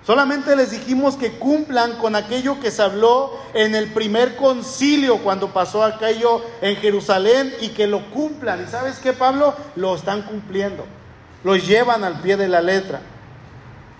Solamente 0.05 0.55
les 0.55 0.71
dijimos 0.71 1.15
que 1.15 1.33
cumplan 1.33 1.97
con 1.97 2.15
aquello 2.15 2.59
que 2.59 2.71
se 2.71 2.81
habló 2.81 3.37
en 3.53 3.75
el 3.75 3.91
primer 3.91 4.35
concilio 4.35 5.19
cuando 5.19 5.53
pasó 5.53 5.83
aquello 5.83 6.41
en 6.61 6.75
Jerusalén 6.77 7.53
y 7.61 7.69
que 7.69 7.85
lo 7.85 8.09
cumplan. 8.09 8.63
¿Y 8.63 8.67
sabes 8.67 8.97
qué, 8.97 9.13
Pablo? 9.13 9.53
Lo 9.75 9.95
están 9.95 10.23
cumpliendo. 10.23 10.85
Lo 11.43 11.55
llevan 11.55 12.03
al 12.03 12.19
pie 12.19 12.35
de 12.35 12.47
la 12.47 12.61
letra. 12.61 13.01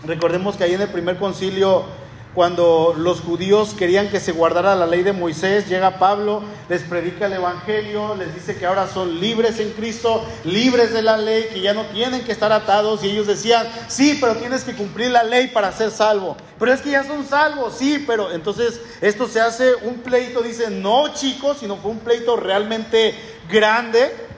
Recordemos 0.03 0.57
que 0.57 0.63
ahí 0.63 0.73
en 0.73 0.81
el 0.81 0.89
primer 0.89 1.17
concilio 1.17 1.85
cuando 2.33 2.95
los 2.97 3.19
judíos 3.19 3.73
querían 3.77 4.09
que 4.09 4.21
se 4.21 4.31
guardara 4.31 4.75
la 4.75 4.87
ley 4.87 5.03
de 5.03 5.11
Moisés, 5.11 5.67
llega 5.67 5.99
Pablo, 5.99 6.41
les 6.69 6.81
predica 6.83 7.25
el 7.25 7.33
Evangelio, 7.33 8.15
les 8.15 8.33
dice 8.33 8.55
que 8.55 8.65
ahora 8.65 8.87
son 8.87 9.19
libres 9.19 9.59
en 9.59 9.71
Cristo, 9.71 10.25
libres 10.45 10.93
de 10.93 11.01
la 11.01 11.17
ley, 11.17 11.47
que 11.51 11.59
ya 11.59 11.73
no 11.73 11.85
tienen 11.87 12.23
que 12.23 12.31
estar 12.31 12.51
atados. 12.53 13.03
Y 13.03 13.09
ellos 13.09 13.27
decían, 13.27 13.67
sí, 13.87 14.17
pero 14.21 14.35
tienes 14.35 14.63
que 14.63 14.73
cumplir 14.73 15.11
la 15.11 15.23
ley 15.23 15.47
para 15.47 15.73
ser 15.73 15.91
salvo. 15.91 16.37
Pero 16.57 16.71
es 16.71 16.81
que 16.81 16.91
ya 16.91 17.03
son 17.03 17.27
salvos, 17.27 17.75
sí, 17.77 18.03
pero 18.07 18.31
entonces 18.31 18.79
esto 19.01 19.27
se 19.27 19.41
hace 19.41 19.75
un 19.83 19.95
pleito, 19.95 20.41
dice, 20.41 20.69
no 20.69 21.13
chicos, 21.13 21.57
sino 21.59 21.75
fue 21.77 21.91
un 21.91 21.99
pleito 21.99 22.37
realmente 22.37 23.13
grande 23.49 24.30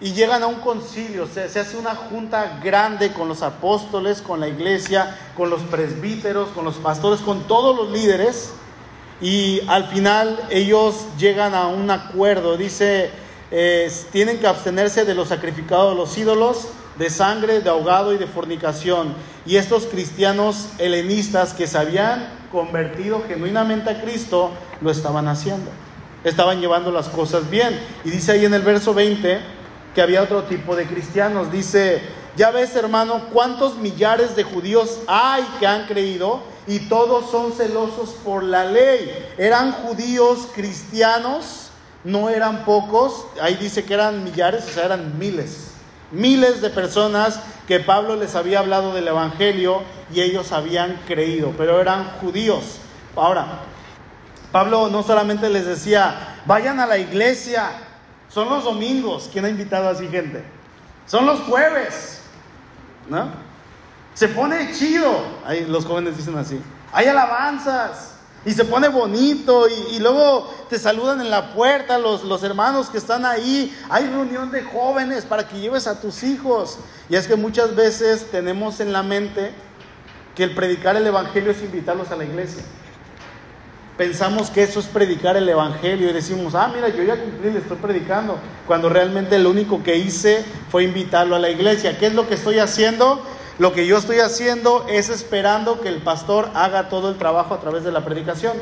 y 0.00 0.12
llegan 0.12 0.42
a 0.42 0.46
un 0.46 0.60
concilio, 0.60 1.26
se, 1.26 1.42
hace 1.42 1.76
una 1.76 1.94
junta 1.94 2.60
grande 2.62 3.12
con 3.12 3.28
los 3.28 3.42
apóstoles, 3.42 4.22
con 4.22 4.38
la 4.40 4.48
iglesia, 4.48 5.18
con 5.36 5.50
los 5.50 5.62
presbíteros, 5.62 6.50
con 6.50 6.64
los 6.64 6.76
pastores, 6.76 7.20
con 7.20 7.42
todos 7.48 7.76
los 7.76 7.90
líderes, 7.90 8.52
y 9.20 9.60
al 9.66 9.88
final 9.88 10.38
ellos 10.50 11.06
llegan 11.18 11.54
a 11.54 11.66
un 11.66 11.90
acuerdo, 11.90 12.56
dice, 12.56 13.10
tienen 14.12 14.38
que 14.38 14.46
abstenerse 14.46 15.04
de 15.04 15.14
los 15.14 15.28
sacrificados 15.28 15.96
los 15.96 16.16
ídolos, 16.16 16.68
de 16.98 17.10
sangre, 17.10 17.60
de 17.60 17.70
ahogado 17.70 18.12
y 18.12 18.18
de 18.18 18.26
fornicación. 18.26 19.14
Y 19.46 19.56
estos 19.56 19.86
cristianos 19.86 20.68
helenistas 20.78 21.54
que 21.54 21.66
se 21.66 21.78
habían 21.78 22.28
convertido 22.52 23.22
genuinamente 23.26 23.90
a 23.90 24.00
Cristo, 24.02 24.50
lo 24.80 24.90
estaban 24.90 25.28
haciendo, 25.28 25.70
estaban 26.24 26.60
llevando 26.60 26.90
las 26.90 27.08
cosas 27.08 27.48
bien. 27.50 27.78
Y 28.04 28.10
dice 28.10 28.32
ahí 28.32 28.44
en 28.44 28.54
el 28.54 28.62
verso 28.62 28.94
20, 28.94 29.40
que 29.98 30.02
había 30.02 30.22
otro 30.22 30.44
tipo 30.44 30.76
de 30.76 30.86
cristianos. 30.86 31.50
Dice, 31.50 32.00
ya 32.36 32.52
ves 32.52 32.76
hermano, 32.76 33.30
cuántos 33.32 33.78
millares 33.78 34.36
de 34.36 34.44
judíos 34.44 35.00
hay 35.08 35.42
que 35.58 35.66
han 35.66 35.88
creído 35.88 36.40
y 36.68 36.88
todos 36.88 37.32
son 37.32 37.50
celosos 37.52 38.10
por 38.24 38.44
la 38.44 38.64
ley. 38.64 39.10
Eran 39.38 39.72
judíos 39.72 40.50
cristianos, 40.54 41.70
no 42.04 42.28
eran 42.30 42.64
pocos, 42.64 43.26
ahí 43.42 43.56
dice 43.56 43.84
que 43.84 43.94
eran 43.94 44.22
millares, 44.22 44.66
o 44.66 44.70
sea, 44.70 44.84
eran 44.84 45.18
miles. 45.18 45.72
Miles 46.12 46.60
de 46.60 46.70
personas 46.70 47.40
que 47.66 47.80
Pablo 47.80 48.14
les 48.14 48.36
había 48.36 48.60
hablado 48.60 48.94
del 48.94 49.08
Evangelio 49.08 49.82
y 50.14 50.20
ellos 50.20 50.52
habían 50.52 50.94
creído, 51.08 51.54
pero 51.58 51.80
eran 51.80 52.04
judíos. 52.20 52.76
Ahora, 53.16 53.62
Pablo 54.52 54.90
no 54.90 55.02
solamente 55.02 55.50
les 55.50 55.66
decía, 55.66 56.36
vayan 56.46 56.78
a 56.78 56.86
la 56.86 56.98
iglesia, 56.98 57.87
son 58.28 58.48
los 58.48 58.64
domingos. 58.64 59.28
¿Quién 59.32 59.44
ha 59.44 59.48
invitado 59.48 59.88
así 59.88 60.06
gente? 60.08 60.44
Son 61.06 61.26
los 61.26 61.40
jueves. 61.40 62.20
¿No? 63.08 63.28
Se 64.14 64.28
pone 64.28 64.72
chido. 64.72 65.10
Ahí 65.44 65.64
los 65.66 65.84
jóvenes 65.84 66.16
dicen 66.16 66.36
así. 66.36 66.60
Hay 66.92 67.06
alabanzas. 67.06 68.14
Y 68.44 68.52
se 68.52 68.64
pone 68.64 68.88
bonito. 68.88 69.66
Y, 69.68 69.98
luego 69.98 70.52
te 70.68 70.78
saludan 70.78 71.20
en 71.20 71.30
la 71.30 71.54
puerta 71.54 71.98
los, 71.98 72.24
los 72.24 72.42
hermanos 72.42 72.90
que 72.90 72.98
están 72.98 73.24
ahí. 73.24 73.76
Hay 73.88 74.06
reunión 74.06 74.50
de 74.50 74.62
jóvenes 74.62 75.24
para 75.24 75.48
que 75.48 75.58
lleves 75.58 75.86
a 75.86 76.00
tus 76.00 76.22
hijos. 76.22 76.78
Y 77.08 77.16
es 77.16 77.26
que 77.26 77.36
muchas 77.36 77.74
veces 77.74 78.30
tenemos 78.30 78.80
en 78.80 78.92
la 78.92 79.02
mente 79.02 79.52
que 80.34 80.44
el 80.44 80.54
predicar 80.54 80.96
el 80.96 81.06
Evangelio 81.06 81.50
es 81.50 81.62
invitarlos 81.62 82.10
a 82.10 82.16
la 82.16 82.24
iglesia 82.24 82.62
pensamos 83.98 84.48
que 84.48 84.62
eso 84.62 84.78
es 84.78 84.86
predicar 84.86 85.36
el 85.36 85.48
Evangelio 85.48 86.08
y 86.08 86.12
decimos, 86.12 86.54
ah, 86.54 86.70
mira, 86.72 86.88
yo 86.88 87.02
ya 87.02 87.20
cumplí, 87.20 87.50
le 87.50 87.58
estoy 87.58 87.76
predicando, 87.78 88.38
cuando 88.66 88.88
realmente 88.88 89.38
lo 89.40 89.50
único 89.50 89.82
que 89.82 89.96
hice 89.96 90.44
fue 90.70 90.84
invitarlo 90.84 91.34
a 91.34 91.40
la 91.40 91.50
iglesia. 91.50 91.98
¿Qué 91.98 92.06
es 92.06 92.14
lo 92.14 92.28
que 92.28 92.34
estoy 92.34 92.60
haciendo? 92.60 93.20
Lo 93.58 93.72
que 93.72 93.88
yo 93.88 93.98
estoy 93.98 94.20
haciendo 94.20 94.86
es 94.88 95.08
esperando 95.08 95.80
que 95.80 95.88
el 95.88 95.96
pastor 95.96 96.48
haga 96.54 96.88
todo 96.88 97.10
el 97.10 97.18
trabajo 97.18 97.54
a 97.54 97.60
través 97.60 97.82
de 97.82 97.90
la 97.90 98.04
predicación. 98.04 98.56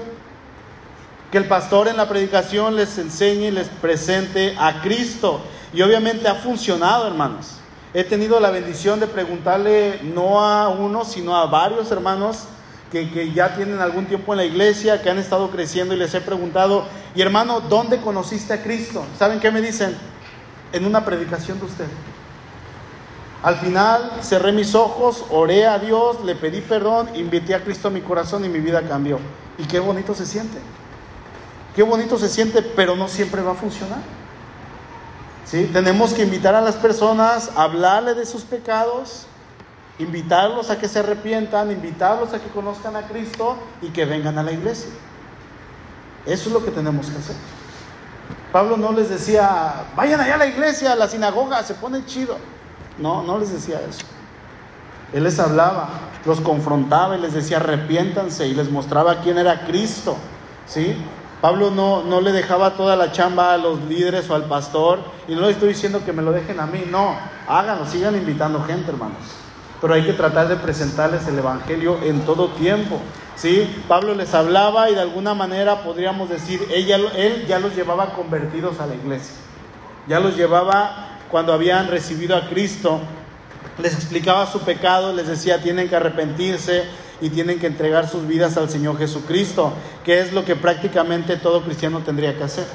Que 1.31 1.37
el 1.37 1.45
pastor 1.45 1.89
en 1.89 1.99
la 1.99 2.09
predicación 2.09 2.75
les 2.75 2.97
enseñe 2.97 3.49
y 3.49 3.51
les 3.51 3.69
presente 3.69 4.57
a 4.59 4.81
Cristo. 4.81 5.43
Y 5.75 5.83
obviamente 5.83 6.29
ha 6.29 6.37
funcionado, 6.37 7.07
hermanos. 7.07 7.59
He 7.93 8.05
tenido 8.05 8.41
la 8.41 8.51
bendición 8.51 9.01
de 9.01 9.07
preguntarle 9.07 10.01
no 10.03 10.43
a 10.43 10.69
uno, 10.71 11.05
sino 11.05 11.37
a 11.37 11.45
varios 11.45 11.91
hermanos 11.91 12.47
que, 12.91 13.33
ya 13.33 13.55
tienen 13.57 13.81
algún 13.81 14.07
tiempo 14.07 14.33
en 14.33 14.39
la 14.39 14.45
iglesia, 14.45 15.03
que 15.03 15.11
han 15.11 15.19
estado 15.19 15.51
creciendo 15.51 15.95
y 15.95 15.99
les 15.99 16.15
he 16.15 16.21
preguntado, 16.21 16.87
y 17.15 17.23
hermano, 17.23 17.61
¿dónde 17.61 18.01
conociste 18.01 18.53
a 18.53 18.63
Cristo? 18.63 19.05
¿Saben 19.19 19.41
qué 19.41 19.51
me 19.51 19.61
dicen? 19.61 19.97
En 20.73 20.87
una 20.87 21.05
predicación 21.05 21.59
de 21.59 21.67
usted. 21.67 21.87
Al 23.43 23.57
final 23.57 24.13
cerré 24.23 24.53
mis 24.53 24.75
ojos, 24.75 25.25
oré 25.31 25.67
a 25.67 25.79
Dios, 25.79 26.25
le 26.25 26.35
pedí 26.35 26.61
perdón, 26.61 27.09
invité 27.15 27.55
a 27.55 27.63
Cristo 27.63 27.89
a 27.89 27.91
mi 27.91 28.01
corazón 28.01 28.45
y 28.45 28.49
mi 28.49 28.61
vida 28.61 28.83
cambió. 28.83 29.21
Y 29.59 29.65
qué 29.65 29.79
bonito 29.79 30.15
se 30.15 30.27
siente. 30.27 30.59
Qué 31.75 31.83
bonito 31.83 32.19
se 32.19 32.29
siente, 32.29 32.63
pero 32.63 32.97
no 32.97 33.07
siempre 33.07 33.43
va 33.43 33.53
a 33.53 33.55
funcionar. 33.55 34.01
¿Sí? 35.45 35.71
Tenemos 35.73 36.13
que 36.13 36.23
invitar 36.23 36.55
a 36.55 36.61
las 36.61 36.75
personas 36.75 37.53
a 37.55 37.63
hablarle 37.63 38.15
de 38.15 38.27
sus 38.27 38.43
pecados, 38.43 39.27
invitarlos 39.99 40.71
a 40.71 40.79
que 40.79 40.89
se 40.89 40.99
arrepientan, 40.99 41.71
invitarlos 41.71 42.33
a 42.35 42.41
que 42.41 42.49
conozcan 42.49 42.97
a 42.97 43.03
Cristo 43.03 43.57
y 43.81 43.89
que 43.89 44.05
vengan 44.05 44.39
a 44.39 44.43
la 44.43 44.53
iglesia. 44.53 44.91
Eso 46.27 46.49
es 46.49 46.53
lo 46.53 46.65
que 46.65 46.71
tenemos 46.71 47.07
que 47.07 47.19
hacer. 47.19 47.37
Pablo 48.53 48.77
no 48.77 48.93
les 48.93 49.09
decía, 49.09 49.87
vayan 49.95 50.21
allá 50.21 50.35
a 50.35 50.39
la 50.39 50.47
iglesia, 50.47 50.93
a 50.93 50.97
la 50.97 51.09
sinagoga, 51.09 51.63
se 51.63 51.75
pone 51.75 52.05
chido. 52.05 52.37
No, 52.99 53.23
no 53.23 53.39
les 53.39 53.53
decía 53.53 53.81
eso. 53.89 54.05
Él 55.13 55.25
les 55.25 55.39
hablaba, 55.39 55.89
los 56.25 56.41
confrontaba 56.41 57.17
y 57.17 57.21
les 57.21 57.33
decía, 57.33 57.59
arrepiéntanse 57.59 58.49
y 58.49 58.55
les 58.55 58.71
mostraba 58.71 59.21
quién 59.21 59.39
era 59.39 59.67
Cristo. 59.67 60.17
¿Sí? 60.67 60.97
Pablo 61.41 61.71
no, 61.71 62.03
no 62.03 62.21
le 62.21 62.33
dejaba 62.33 62.77
toda 62.77 62.97
la 62.97 63.13
chamba 63.13 63.53
a 63.53 63.59
los 63.59 63.81
líderes 63.83 64.29
o 64.31 64.35
al 64.35 64.45
pastor 64.45 65.01
y 65.29 65.35
no 65.35 65.43
le 65.43 65.51
estoy 65.51 65.69
diciendo 65.69 66.03
que 66.05 66.13
me 66.13 66.23
lo 66.23 66.33
dejen 66.33 66.59
a 66.59 66.67
mí, 66.67 66.85
no, 66.91 67.15
háganlo, 67.47 67.87
sigan 67.87 68.17
invitando 68.17 68.65
gente, 68.65 68.91
hermanos 68.91 69.46
pero 69.87 69.95
hay 69.95 70.03
que 70.03 70.15
tratar 70.15 70.49
de 70.49 70.57
presentarles 70.57 71.29
el 71.29 71.39
Evangelio 71.39 72.01
en 72.03 72.23
todo 72.23 72.49
tiempo. 72.49 73.01
¿sí? 73.37 73.73
Pablo 73.87 74.17
les 74.17 74.35
hablaba 74.35 74.91
y 74.91 74.97
de 74.97 75.01
alguna 75.01 75.33
manera 75.33 75.85
podríamos 75.85 76.29
decir, 76.29 76.61
él 76.75 77.47
ya 77.47 77.61
los 77.61 77.77
llevaba 77.77 78.13
convertidos 78.15 78.81
a 78.81 78.87
la 78.87 78.97
iglesia, 78.97 79.37
ya 80.09 80.19
los 80.19 80.37
llevaba 80.37 81.21
cuando 81.31 81.53
habían 81.53 81.87
recibido 81.87 82.35
a 82.37 82.49
Cristo, 82.49 82.99
les 83.79 83.95
explicaba 83.95 84.51
su 84.51 84.59
pecado, 84.63 85.13
les 85.13 85.29
decía, 85.29 85.63
tienen 85.63 85.89
que 85.89 85.95
arrepentirse 85.95 86.83
y 87.21 87.31
tienen 87.31 87.61
que 87.61 87.69
entregar 87.69 88.09
sus 88.09 88.27
vidas 88.27 88.57
al 88.57 88.69
Señor 88.69 88.99
Jesucristo, 88.99 89.73
que 90.05 90.19
es 90.19 90.33
lo 90.33 90.45
que 90.45 90.57
prácticamente 90.57 91.37
todo 91.37 91.63
cristiano 91.63 92.01
tendría 92.01 92.37
que 92.37 92.43
hacer 92.43 92.67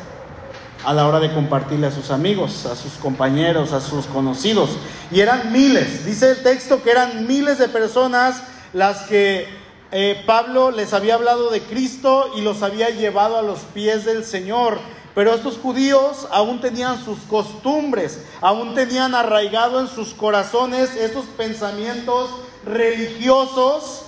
a 0.83 0.93
la 0.93 1.07
hora 1.07 1.19
de 1.19 1.33
compartirle 1.33 1.87
a 1.87 1.91
sus 1.91 2.11
amigos, 2.11 2.65
a 2.65 2.75
sus 2.75 2.93
compañeros, 2.93 3.73
a 3.73 3.81
sus 3.81 4.05
conocidos. 4.07 4.71
Y 5.11 5.19
eran 5.19 5.51
miles, 5.51 6.05
dice 6.05 6.31
el 6.31 6.43
texto 6.43 6.81
que 6.81 6.91
eran 6.91 7.27
miles 7.27 7.57
de 7.57 7.67
personas 7.67 8.43
las 8.73 9.03
que 9.03 9.47
eh, 9.91 10.23
Pablo 10.25 10.71
les 10.71 10.93
había 10.93 11.15
hablado 11.15 11.49
de 11.51 11.61
Cristo 11.61 12.31
y 12.35 12.41
los 12.41 12.63
había 12.63 12.89
llevado 12.89 13.37
a 13.37 13.41
los 13.41 13.59
pies 13.59 14.05
del 14.05 14.23
Señor. 14.23 14.79
Pero 15.13 15.33
estos 15.33 15.57
judíos 15.57 16.27
aún 16.31 16.61
tenían 16.61 17.03
sus 17.03 17.19
costumbres, 17.29 18.21
aún 18.39 18.73
tenían 18.75 19.13
arraigado 19.13 19.81
en 19.81 19.89
sus 19.89 20.13
corazones 20.13 20.95
esos 20.95 21.25
pensamientos 21.25 22.29
religiosos 22.65 24.03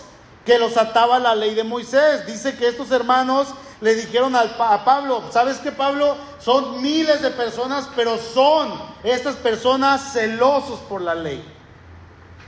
que 0.46 0.60
los 0.60 0.78
ataba 0.78 1.20
la 1.20 1.36
ley 1.36 1.56
de 1.56 1.66
Moisés. 1.66 2.26
Dice 2.26 2.56
que 2.56 2.68
estos 2.68 2.92
hermanos 2.92 3.50
le 3.84 3.96
dijeron 3.96 4.34
a 4.34 4.86
Pablo, 4.86 5.24
¿sabes 5.30 5.58
qué 5.58 5.70
Pablo? 5.70 6.16
Son 6.40 6.82
miles 6.82 7.22
de 7.22 7.32
personas, 7.32 7.90
pero 7.98 8.18
son 8.18 8.72
estas 9.04 9.36
personas 9.36 10.14
celosos 10.14 10.80
por 10.88 11.02
la 11.02 11.14
ley. 11.14 11.44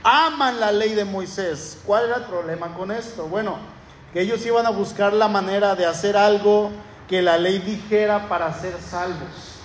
Aman 0.02 0.58
la 0.58 0.72
ley 0.72 0.94
de 0.94 1.04
Moisés. 1.04 1.76
¿Cuál 1.84 2.06
era 2.06 2.16
el 2.16 2.22
problema 2.22 2.68
con 2.74 2.90
esto? 2.90 3.26
Bueno, 3.26 3.58
que 4.14 4.22
ellos 4.22 4.46
iban 4.46 4.64
a 4.64 4.70
buscar 4.70 5.12
la 5.12 5.28
manera 5.28 5.74
de 5.74 5.84
hacer 5.84 6.16
algo 6.16 6.70
que 7.06 7.20
la 7.20 7.36
ley 7.36 7.58
dijera 7.58 8.30
para 8.30 8.58
ser 8.58 8.74
salvos. 8.80 9.55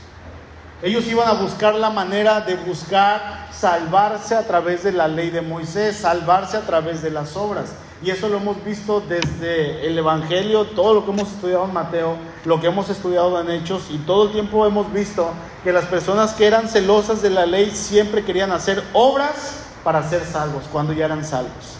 Ellos 0.81 1.05
iban 1.05 1.27
a 1.27 1.33
buscar 1.33 1.75
la 1.75 1.91
manera 1.91 2.41
de 2.41 2.55
buscar 2.55 3.49
salvarse 3.51 4.35
a 4.35 4.47
través 4.47 4.83
de 4.83 4.91
la 4.91 5.07
ley 5.07 5.29
de 5.29 5.41
Moisés, 5.41 5.97
salvarse 5.97 6.57
a 6.57 6.61
través 6.61 7.03
de 7.03 7.11
las 7.11 7.37
obras. 7.37 7.73
Y 8.03 8.09
eso 8.09 8.29
lo 8.29 8.37
hemos 8.37 8.63
visto 8.65 8.99
desde 8.99 9.85
el 9.85 9.95
Evangelio, 9.95 10.65
todo 10.65 10.95
lo 10.95 11.05
que 11.05 11.11
hemos 11.11 11.31
estudiado 11.31 11.65
en 11.65 11.73
Mateo, 11.73 12.15
lo 12.45 12.59
que 12.59 12.65
hemos 12.65 12.89
estudiado 12.89 13.39
en 13.39 13.51
Hechos, 13.51 13.91
y 13.91 13.99
todo 13.99 14.25
el 14.25 14.31
tiempo 14.31 14.65
hemos 14.65 14.91
visto 14.91 15.29
que 15.63 15.71
las 15.71 15.85
personas 15.85 16.33
que 16.33 16.47
eran 16.47 16.67
celosas 16.67 17.21
de 17.21 17.29
la 17.29 17.45
ley 17.45 17.69
siempre 17.69 18.25
querían 18.25 18.51
hacer 18.51 18.83
obras 18.93 19.65
para 19.83 20.01
ser 20.09 20.25
salvos, 20.25 20.63
cuando 20.71 20.93
ya 20.93 21.05
eran 21.05 21.23
salvos. 21.23 21.77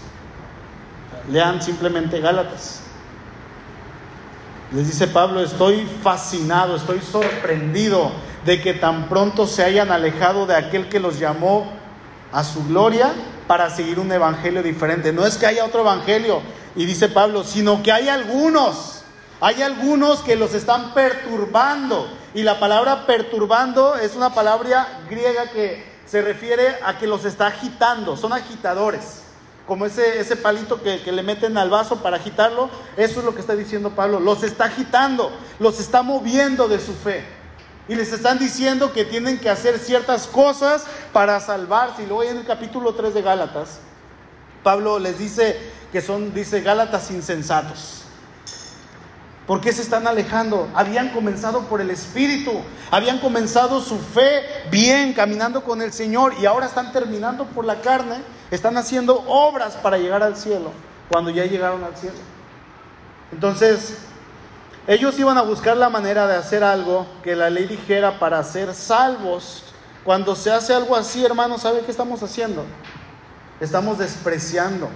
Lean 1.28 1.60
simplemente 1.60 2.20
Gálatas. 2.20 2.82
Les 4.74 4.88
dice 4.88 5.08
Pablo, 5.08 5.42
estoy 5.42 5.88
fascinado, 6.04 6.76
estoy 6.76 7.02
sorprendido 7.02 8.12
de 8.46 8.62
que 8.62 8.74
tan 8.74 9.08
pronto 9.08 9.48
se 9.48 9.64
hayan 9.64 9.92
alejado 9.92 10.46
de 10.46 10.56
aquel 10.56 10.90
que 10.90 11.00
los 11.00 11.20
llamó 11.20 11.72
a 12.32 12.44
su 12.44 12.66
gloria 12.66 13.12
para 13.48 13.70
seguir 13.70 14.00
un 14.00 14.12
evangelio 14.12 14.64
diferente. 14.64 15.12
No 15.12 15.26
es 15.26 15.38
que 15.38 15.46
haya 15.46 15.66
otro 15.66 15.82
evangelio, 15.82 16.42
y 16.76 16.86
dice 16.86 17.10
Pablo, 17.10 17.44
sino 17.44 17.84
que 17.84 17.92
hay 17.92 18.10
algunos, 18.10 19.04
hay 19.42 19.62
algunos 19.62 20.22
que 20.22 20.36
los 20.36 20.54
están 20.54 20.94
perturbando. 20.94 22.08
Y 22.34 22.44
la 22.44 22.60
palabra 22.60 23.06
perturbando 23.06 23.96
es 23.96 24.16
una 24.16 24.34
palabra 24.34 25.02
griega 25.10 25.50
que 25.52 25.84
se 26.06 26.22
refiere 26.22 26.78
a 26.86 26.98
que 26.98 27.08
los 27.08 27.26
está 27.26 27.48
agitando, 27.48 28.16
son 28.16 28.34
agitadores. 28.34 29.24
Como 29.68 29.86
ese, 29.86 30.20
ese 30.20 30.36
palito 30.36 30.82
que, 30.82 31.02
que 31.02 31.12
le 31.12 31.24
meten 31.24 31.58
al 31.58 31.70
vaso 31.70 31.98
para 31.98 32.18
agitarlo, 32.18 32.70
eso 32.98 33.20
es 33.20 33.26
lo 33.26 33.36
que 33.36 33.42
está 33.42 33.56
diciendo 33.56 33.92
Pablo. 33.92 34.20
Los 34.20 34.44
está 34.44 34.66
agitando, 34.66 35.32
los 35.60 35.80
está 35.80 36.02
moviendo 36.02 36.68
de 36.68 36.80
su 36.80 36.94
fe. 36.94 37.41
Y 37.92 37.96
les 37.96 38.14
están 38.14 38.40
diciendo 38.40 38.94
que 38.94 39.04
tienen 39.04 39.38
que 39.38 39.50
hacer 39.50 39.78
ciertas 39.78 40.26
cosas 40.26 40.86
para 41.12 41.42
salvarse. 41.42 42.04
Y 42.04 42.06
luego 42.06 42.24
en 42.24 42.38
el 42.38 42.46
capítulo 42.46 42.94
3 42.94 43.14
de 43.14 43.22
Gálatas, 43.22 43.80
Pablo 44.64 44.98
les 44.98 45.20
dice 45.20 45.60
que 45.92 46.00
son, 46.00 46.34
dice, 46.34 46.62
Gálatas 46.62 47.12
insensatos. 47.12 48.04
¿Por 49.46 49.60
qué 49.60 49.74
se 49.74 49.82
están 49.82 50.08
alejando? 50.08 50.70
Habían 50.74 51.10
comenzado 51.10 51.64
por 51.64 51.82
el 51.82 51.90
Espíritu, 51.90 52.62
habían 52.92 53.20
comenzado 53.20 53.82
su 53.82 54.00
fe 54.00 54.42
bien, 54.72 55.12
caminando 55.12 55.66
con 55.66 55.82
el 55.82 55.92
Señor, 55.92 56.36
y 56.40 56.46
ahora 56.46 56.68
están 56.68 56.94
terminando 56.94 57.44
por 57.48 57.66
la 57.66 57.82
carne, 57.82 58.24
están 58.52 58.78
haciendo 58.78 59.16
obras 59.28 59.74
para 59.74 59.98
llegar 59.98 60.24
al 60.24 60.38
cielo, 60.38 60.72
cuando 61.10 61.30
ya 61.30 61.44
llegaron 61.44 61.84
al 61.84 61.98
cielo. 61.98 62.16
Entonces, 63.34 63.98
ellos 64.88 65.18
iban 65.20 65.38
a 65.38 65.44
buscar 65.44 65.78
la 65.78 65.90
manera 65.90 66.28
de 66.28 66.36
hacer 66.36 66.64
algo 66.64 67.06
que 67.24 67.36
la 67.36 67.50
ley 67.50 67.66
dijera 67.66 68.18
para 68.20 68.44
ser 68.44 68.74
salvos. 68.74 69.64
Cuando 70.04 70.36
se 70.36 70.52
hace 70.52 70.74
algo 70.74 70.96
así, 70.96 71.24
hermano, 71.24 71.60
¿sabe 71.60 71.82
qué 71.82 71.92
estamos 71.92 72.24
haciendo? 72.24 72.66
Estamos 73.60 74.00
despreciando 74.00 74.90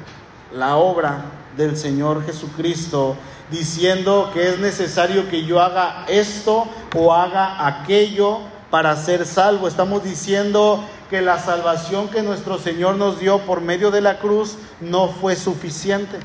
la 0.52 0.78
obra 0.78 1.26
del 1.56 1.78
Señor 1.78 2.26
Jesucristo, 2.26 3.16
diciendo 3.52 4.32
que 4.34 4.50
es 4.50 4.60
necesario 4.60 5.30
que 5.30 5.46
yo 5.46 5.62
haga 5.62 6.06
esto 6.08 6.68
o 6.96 7.14
haga 7.14 7.68
aquello 7.68 8.40
para 8.72 8.96
ser 8.96 9.28
salvo. 9.28 9.68
Estamos 9.68 10.04
diciendo 10.04 10.84
que 11.12 11.22
la 11.22 11.38
salvación 11.38 12.08
que 12.08 12.24
nuestro 12.24 12.58
Señor 12.58 12.96
nos 12.96 13.20
dio 13.20 13.40
por 13.46 13.62
medio 13.62 13.92
de 13.92 14.02
la 14.02 14.18
cruz 14.18 14.58
no 14.82 15.10
fue 15.10 15.36
suficiente, 15.36 16.18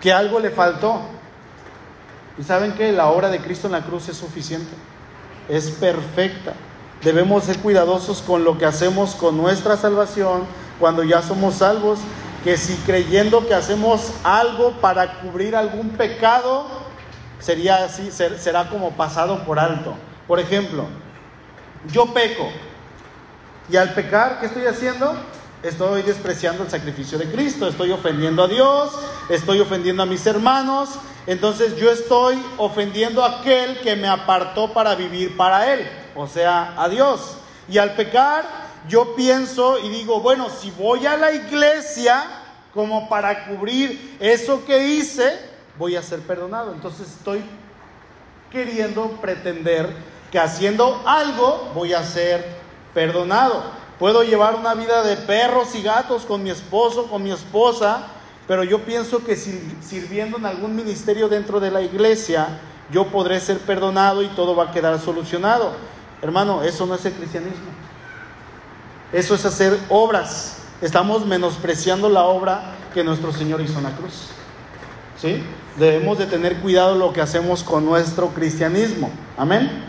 que 0.00 0.12
algo 0.12 0.40
le 0.40 0.50
faltó. 0.50 1.15
Y 2.38 2.42
saben 2.42 2.72
que 2.74 2.92
la 2.92 3.08
obra 3.08 3.30
de 3.30 3.40
Cristo 3.40 3.66
en 3.66 3.72
la 3.72 3.82
cruz 3.82 4.08
es 4.08 4.16
suficiente, 4.16 4.72
es 5.48 5.70
perfecta. 5.70 6.52
Debemos 7.02 7.44
ser 7.44 7.58
cuidadosos 7.58 8.22
con 8.22 8.44
lo 8.44 8.58
que 8.58 8.66
hacemos 8.66 9.14
con 9.14 9.36
nuestra 9.36 9.76
salvación 9.76 10.44
cuando 10.78 11.02
ya 11.02 11.22
somos 11.22 11.56
salvos, 11.56 11.98
que 12.44 12.56
si 12.56 12.74
creyendo 12.86 13.46
que 13.46 13.54
hacemos 13.54 14.12
algo 14.22 14.72
para 14.80 15.20
cubrir 15.20 15.56
algún 15.56 15.90
pecado, 15.90 16.66
sería 17.38 17.84
así, 17.84 18.10
será 18.10 18.68
como 18.68 18.92
pasado 18.92 19.44
por 19.44 19.58
alto. 19.58 19.94
Por 20.26 20.40
ejemplo, 20.40 20.84
yo 21.92 22.12
peco 22.12 22.48
y 23.70 23.76
al 23.76 23.94
pecar, 23.94 24.40
¿qué 24.40 24.46
estoy 24.46 24.66
haciendo? 24.66 25.16
Estoy 25.62 26.02
despreciando 26.02 26.64
el 26.64 26.70
sacrificio 26.70 27.18
de 27.18 27.30
Cristo, 27.30 27.66
estoy 27.66 27.90
ofendiendo 27.90 28.44
a 28.44 28.48
Dios, 28.48 28.92
estoy 29.28 29.60
ofendiendo 29.60 30.02
a 30.02 30.06
mis 30.06 30.24
hermanos, 30.26 30.90
entonces 31.26 31.76
yo 31.76 31.90
estoy 31.90 32.40
ofendiendo 32.56 33.24
a 33.24 33.40
aquel 33.40 33.80
que 33.80 33.96
me 33.96 34.08
apartó 34.08 34.72
para 34.72 34.94
vivir 34.94 35.36
para 35.36 35.72
Él, 35.72 35.88
o 36.14 36.26
sea, 36.26 36.74
a 36.80 36.88
Dios. 36.88 37.38
Y 37.68 37.78
al 37.78 37.94
pecar, 37.94 38.44
yo 38.88 39.16
pienso 39.16 39.78
y 39.80 39.88
digo, 39.88 40.20
bueno, 40.20 40.48
si 40.48 40.70
voy 40.70 41.04
a 41.06 41.16
la 41.16 41.32
iglesia 41.32 42.24
como 42.72 43.08
para 43.08 43.46
cubrir 43.46 44.16
eso 44.20 44.64
que 44.64 44.88
hice, 44.88 45.36
voy 45.78 45.96
a 45.96 46.02
ser 46.02 46.20
perdonado. 46.20 46.72
Entonces 46.72 47.08
estoy 47.08 47.42
queriendo 48.50 49.10
pretender 49.20 49.92
que 50.30 50.38
haciendo 50.38 51.02
algo 51.06 51.72
voy 51.74 51.92
a 51.92 52.04
ser 52.04 52.46
perdonado. 52.94 53.64
Puedo 53.98 54.22
llevar 54.22 54.54
una 54.54 54.74
vida 54.74 55.02
de 55.02 55.16
perros 55.16 55.74
y 55.74 55.82
gatos 55.82 56.24
con 56.24 56.42
mi 56.42 56.50
esposo, 56.50 57.06
con 57.06 57.22
mi 57.22 57.32
esposa, 57.32 58.06
pero 58.46 58.62
yo 58.62 58.80
pienso 58.84 59.24
que 59.24 59.36
sirviendo 59.36 60.38
en 60.38 60.46
algún 60.46 60.76
ministerio 60.76 61.28
dentro 61.28 61.58
de 61.58 61.70
la 61.70 61.82
iglesia, 61.82 62.60
yo 62.92 63.06
podré 63.08 63.40
ser 63.40 63.58
perdonado 63.58 64.22
y 64.22 64.28
todo 64.28 64.54
va 64.54 64.64
a 64.64 64.70
quedar 64.70 64.98
solucionado. 65.00 65.72
Hermano, 66.22 66.62
eso 66.62 66.86
no 66.86 66.94
es 66.94 67.04
el 67.04 67.12
cristianismo. 67.12 67.66
Eso 69.12 69.34
es 69.34 69.44
hacer 69.44 69.76
obras. 69.88 70.58
Estamos 70.80 71.26
menospreciando 71.26 72.08
la 72.08 72.24
obra 72.24 72.76
que 72.94 73.02
nuestro 73.02 73.32
Señor 73.32 73.60
hizo 73.60 73.78
en 73.78 73.84
la 73.84 73.96
cruz. 73.96 74.28
¿Sí? 75.20 75.42
Debemos 75.76 76.18
de 76.18 76.26
tener 76.26 76.56
cuidado 76.58 76.94
lo 76.94 77.12
que 77.12 77.20
hacemos 77.20 77.64
con 77.64 77.84
nuestro 77.84 78.28
cristianismo. 78.28 79.10
Amén. 79.36 79.84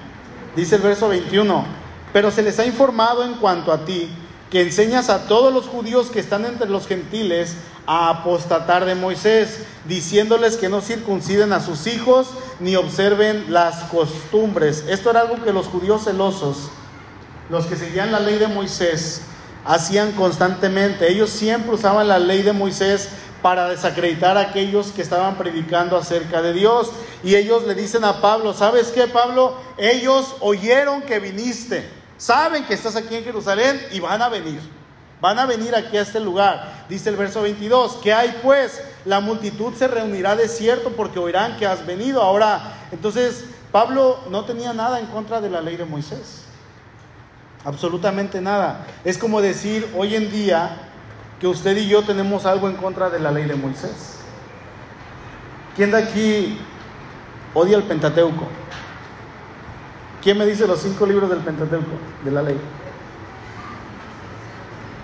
Dice 0.56 0.78
el 0.78 0.82
verso 0.82 1.10
21, 1.10 1.66
pero 2.12 2.32
se 2.32 2.42
les 2.42 2.58
ha 2.60 2.66
informado 2.66 3.24
en 3.24 3.36
cuanto 3.36 3.72
a 3.72 3.86
ti 3.86 4.10
que 4.50 4.62
enseñas 4.62 5.10
a 5.10 5.28
todos 5.28 5.54
los 5.54 5.66
judíos 5.66 6.10
que 6.10 6.20
están 6.20 6.46
entre 6.46 6.70
los 6.70 6.88
gentiles 6.88 7.56
a 7.86 8.10
apostatar 8.10 8.86
de 8.86 8.96
Moisés, 8.96 9.64
diciéndoles 9.86 10.58
que 10.58 10.70
no 10.70 10.82
circunciden 10.82 11.54
a 11.54 11.60
sus 11.60 11.88
hijos 11.88 12.30
ni 12.60 12.76
observen 12.76 13.46
las 13.52 13.84
costumbres. 13.86 14.86
Esto 14.88 15.10
era 15.10 15.22
algo 15.22 15.44
que 15.44 15.54
los 15.54 15.68
judíos 15.68 16.04
celosos, 16.04 16.70
los 17.50 17.66
que 17.66 17.76
seguían 17.76 18.12
la 18.12 18.20
ley 18.20 18.38
de 18.38 18.48
Moisés, 18.48 19.22
hacían 19.66 20.14
constantemente. 20.14 21.12
Ellos 21.12 21.30
siempre 21.30 21.74
usaban 21.74 22.08
la 22.08 22.20
ley 22.20 22.42
de 22.42 22.54
Moisés 22.54 23.10
para 23.42 23.70
desacreditar 23.70 24.38
a 24.38 24.42
aquellos 24.42 24.88
que 24.88 25.02
estaban 25.02 25.38
predicando 25.38 25.98
acerca 25.98 26.42
de 26.42 26.54
Dios. 26.54 26.92
Y 27.24 27.36
ellos 27.36 27.66
le 27.66 27.76
dicen 27.76 28.04
a 28.04 28.22
Pablo, 28.22 28.54
¿sabes 28.54 28.88
qué, 28.88 29.08
Pablo? 29.08 29.56
Ellos 29.78 30.36
oyeron 30.40 31.02
que 31.02 31.20
viniste, 31.20 31.88
saben 32.18 32.66
que 32.66 32.74
estás 32.74 32.96
aquí 32.96 33.16
en 33.16 33.24
Jerusalén 33.24 33.80
y 33.92 34.00
van 34.00 34.22
a 34.22 34.30
venir. 34.30 34.60
Van 35.20 35.40
a 35.40 35.46
venir 35.46 35.76
aquí 35.76 35.98
a 35.98 36.02
este 36.02 36.20
lugar. 36.20 36.86
Dice 36.90 37.10
el 37.10 37.16
verso 37.16 37.42
22, 37.42 38.00
¿qué 38.04 38.14
hay 38.14 38.40
pues? 38.44 38.82
La 39.06 39.20
multitud 39.20 39.74
se 39.74 39.88
reunirá 39.88 40.36
de 40.36 40.48
cierto 40.48 40.92
porque 40.92 41.20
oirán 41.20 41.58
que 41.58 41.66
has 41.66 41.86
venido. 41.86 42.22
Ahora, 42.22 42.74
entonces 42.92 43.46
Pablo 43.72 44.20
no 44.30 44.46
tenía 44.46 44.74
nada 44.74 45.00
en 45.00 45.08
contra 45.08 45.42
de 45.42 45.50
la 45.50 45.62
ley 45.62 45.76
de 45.76 45.86
Moisés. 45.86 46.44
Absolutamente 47.66 48.42
nada. 48.42 48.86
Es 49.04 49.18
como 49.18 49.42
decir 49.42 49.92
hoy 49.98 50.16
en 50.16 50.32
día 50.32 50.78
que 51.40 51.48
usted 51.48 51.76
y 51.78 51.88
yo 51.88 52.04
tenemos 52.04 52.46
algo 52.46 52.70
en 52.70 52.76
contra 52.76 53.10
de 53.10 53.20
la 53.20 53.32
ley 53.32 53.46
de 53.46 53.56
Moisés. 53.56 54.20
¿Quién 55.76 55.92
de 55.92 55.98
aquí 55.98 56.60
odia 57.54 57.78
el 57.78 57.84
Pentateuco? 57.84 58.48
¿Quién 60.28 60.38
me 60.38 60.46
dice 60.46 60.68
los 60.68 60.82
cinco 60.82 61.06
libros 61.06 61.30
del 61.30 61.40
Pentateuco, 61.40 61.94
de 62.26 62.32
la 62.32 62.42
ley? 62.42 62.60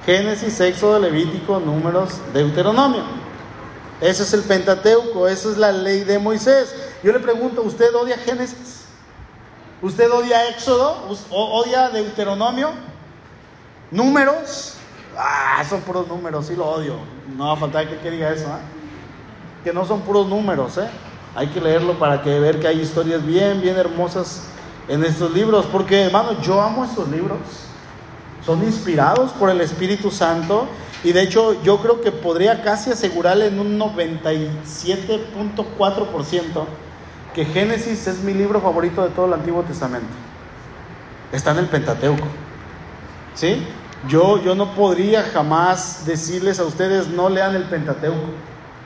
Génesis, 0.06 0.60
Éxodo, 0.60 1.00
Levítico, 1.00 1.62
Números, 1.62 2.20
Deuteronomio. 2.34 3.04
Ese 4.02 4.24
es 4.24 4.34
el 4.34 4.42
Pentateuco, 4.42 5.30
esa 5.30 5.50
es 5.50 5.58
la 5.58 5.72
ley 5.72 6.04
de 6.04 6.20
Moisés. 6.20 6.76
Yo 7.02 7.14
le 7.14 7.22
pregunto, 7.22 7.62
¿usted 7.62 7.96
odia 7.96 8.18
Génesis? 8.18 8.84
¿Usted 9.82 10.12
odia 10.12 10.50
Éxodo? 10.50 11.08
¿Odia 11.30 11.88
Deuteronomio? 11.88 12.72
¿Números? 13.92 14.74
Ah, 15.18 15.64
son 15.70 15.80
puros 15.84 16.06
números, 16.06 16.48
sí 16.48 16.56
lo 16.58 16.66
odio. 16.66 16.98
No 17.38 17.48
va 17.48 17.54
a 17.54 17.56
faltar 17.56 17.88
que, 17.88 18.12
diga 18.12 18.30
eso, 18.30 18.48
¿eh? 18.48 19.64
Que 19.64 19.72
no 19.72 19.86
son 19.86 20.02
puros 20.02 20.28
números, 20.28 20.78
¿eh? 20.80 20.90
Hay 21.34 21.48
que 21.48 21.62
leerlo 21.62 21.98
para 21.98 22.22
que 22.22 22.42
ver 22.42 22.60
que 22.60 22.68
hay 22.68 22.82
historias 22.82 23.26
bien, 23.26 23.62
bien 23.62 23.78
hermosas 23.78 24.50
en 24.88 25.04
estos 25.04 25.34
libros. 25.34 25.66
Porque, 25.72 26.04
hermano, 26.04 26.40
yo 26.42 26.62
amo 26.62 26.86
estos 26.86 27.10
libros 27.10 27.40
son 28.46 28.64
inspirados 28.64 29.32
por 29.32 29.50
el 29.50 29.60
Espíritu 29.62 30.12
Santo 30.12 30.68
y 31.04 31.14
de 31.14 31.22
hecho 31.22 31.64
yo 31.64 31.78
creo 31.78 32.02
que 32.02 32.12
podría 32.12 32.62
casi 32.62 32.92
asegurarle 32.92 33.48
en 33.48 33.60
un 33.60 33.80
97.4% 33.80 36.66
que 37.34 37.46
Génesis 37.46 38.06
es 38.08 38.20
mi 38.20 38.34
libro 38.34 38.60
favorito 38.62 39.04
de 39.04 39.10
todo 39.10 39.26
el 39.26 39.34
Antiguo 39.34 39.64
Testamento. 39.64 40.08
Está 41.32 41.52
en 41.52 41.60
el 41.60 41.68
Pentateuco. 41.68 42.28
¿Sí? 43.34 43.66
Yo, 44.08 44.44
yo 44.44 44.54
no 44.54 44.76
podría 44.76 45.24
jamás 45.24 46.06
decirles 46.06 46.60
a 46.60 46.66
ustedes, 46.66 47.08
no 47.08 47.30
lean 47.30 47.56
el 47.56 47.64
Pentateuco, 47.64 48.28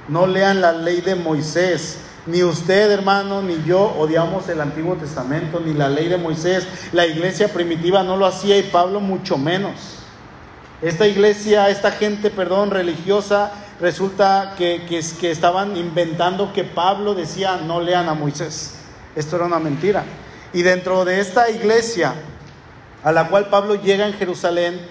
no 0.08 0.28
lean 0.28 0.62
la 0.62 0.72
ley 0.72 1.02
de 1.02 1.16
Moisés. 1.16 1.98
Ni 2.28 2.44
usted, 2.44 2.92
hermano, 2.92 3.42
ni 3.42 3.64
yo 3.64 3.96
odiamos 3.98 4.50
el 4.50 4.60
Antiguo 4.60 4.96
Testamento, 4.96 5.62
ni 5.62 5.74
la 5.74 5.88
ley 5.88 6.10
de 6.10 6.18
Moisés. 6.18 6.68
La 6.92 7.08
iglesia 7.08 7.48
primitiva 7.48 8.04
no 8.04 8.18
lo 8.18 8.26
hacía 8.26 8.58
y 8.58 8.64
Pablo 8.64 9.00
mucho 9.00 9.38
menos. 9.38 10.00
Esta 10.82 11.08
iglesia, 11.08 11.70
esta 11.70 11.92
gente, 11.92 12.30
perdón, 12.30 12.70
religiosa, 12.70 13.52
resulta 13.80 14.56
que, 14.58 14.86
que, 14.90 15.02
que 15.20 15.32
estaban 15.32 15.78
inventando 15.78 16.52
que 16.52 16.66
Pablo 16.66 17.16
decía, 17.16 17.62
no 17.66 17.80
lean 17.80 18.10
a 18.10 18.14
Moisés. 18.14 18.76
Esto 19.16 19.38
era 19.38 19.46
una 19.46 19.60
mentira. 19.60 20.04
Y 20.52 20.64
dentro 20.64 21.06
de 21.06 21.22
esta 21.22 21.50
iglesia 21.50 22.14
a 23.04 23.12
la 23.14 23.30
cual 23.30 23.48
Pablo 23.48 23.76
llega 23.76 24.06
en 24.06 24.14
Jerusalén, 24.14 24.82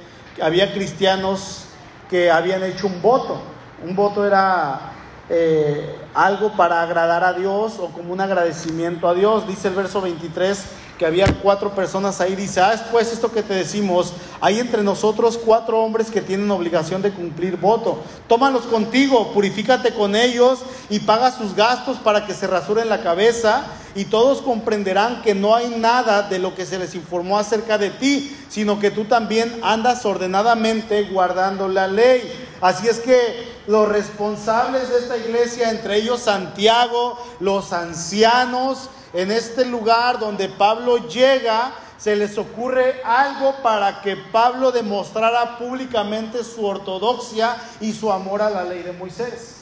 había 0.41 0.73
cristianos 0.73 1.67
que 2.09 2.31
habían 2.31 2.63
hecho 2.63 2.87
un 2.87 3.03
voto. 3.03 3.43
Un 3.87 3.95
voto 3.95 4.27
era 4.27 4.93
eh, 5.29 5.97
algo 6.15 6.53
para 6.53 6.83
agradar 6.83 7.25
a 7.25 7.33
Dios 7.33 7.75
o 7.79 7.89
como 7.89 8.13
un 8.13 8.21
agradecimiento 8.21 9.09
a 9.09 9.15
Dios. 9.15 9.47
Dice 9.47 9.69
el 9.69 9.75
verso 9.75 10.01
23 10.01 10.65
que 10.99 11.07
había 11.07 11.27
cuatro 11.43 11.71
personas 11.71 12.21
ahí. 12.21 12.35
Dice, 12.35 12.61
ah, 12.61 12.75
pues 12.91 13.13
esto 13.13 13.31
que 13.31 13.43
te 13.43 13.55
decimos, 13.55 14.13
hay 14.41 14.59
entre 14.59 14.83
nosotros 14.83 15.39
cuatro 15.39 15.81
hombres 15.81 16.11
que 16.11 16.21
tienen 16.21 16.51
obligación 16.51 17.03
de 17.03 17.11
cumplir 17.11 17.57
voto. 17.57 17.99
Tómalos 18.29 18.63
contigo, 18.63 19.33
purifícate 19.33 19.93
con 19.93 20.17
ellos 20.17 20.61
y 20.89 21.01
paga 21.01 21.31
sus 21.31 21.55
gastos 21.55 21.99
para 21.99 22.27
que 22.27 22.35
se 22.35 22.47
rasuren 22.47 22.89
la 22.89 23.03
cabeza 23.03 23.67
y 23.95 24.07
todos 24.07 24.43
comprenderán 24.43 25.23
que 25.23 25.35
no 25.35 25.55
hay 25.55 25.69
nada 25.79 26.23
de 26.23 26.39
lo 26.39 26.55
que 26.55 26.67
se 26.67 26.79
les 26.79 26.95
informó 26.95 27.39
acerca 27.39 27.79
de 27.79 27.91
ti, 27.91 28.37
sino 28.49 28.79
que 28.79 28.91
tú 28.91 29.05
también 29.05 29.59
andas 29.63 30.05
ordenadamente 30.05 31.05
guardando 31.05 31.69
la 31.69 31.89
ley. 31.89 32.46
Así 32.61 32.89
es 32.89 33.01
que 33.01 33.57
los 33.67 33.89
responsables 33.89 34.89
de 34.89 34.99
esta 34.99 35.17
iglesia, 35.17 35.71
entre 35.71 35.97
ellos 35.97 36.21
Santiago, 36.21 37.19
los 37.41 37.73
ancianos, 37.73 38.91
en 39.13 39.31
este 39.31 39.65
lugar 39.65 40.19
donde 40.19 40.49
Pablo 40.49 41.09
llega, 41.09 41.73
se 41.99 42.17
les 42.17 42.37
ocurre 42.39 43.01
algo 43.05 43.55
para 43.63 44.01
que 44.03 44.17
Pablo 44.17 44.73
demostrara 44.73 45.59
públicamente 45.59 46.45
su 46.45 46.65
ortodoxia 46.65 47.57
y 47.81 47.93
su 47.93 48.13
amor 48.13 48.43
a 48.43 48.51
la 48.51 48.65
ley 48.65 48.83
de 48.83 48.93
Moisés 48.93 49.57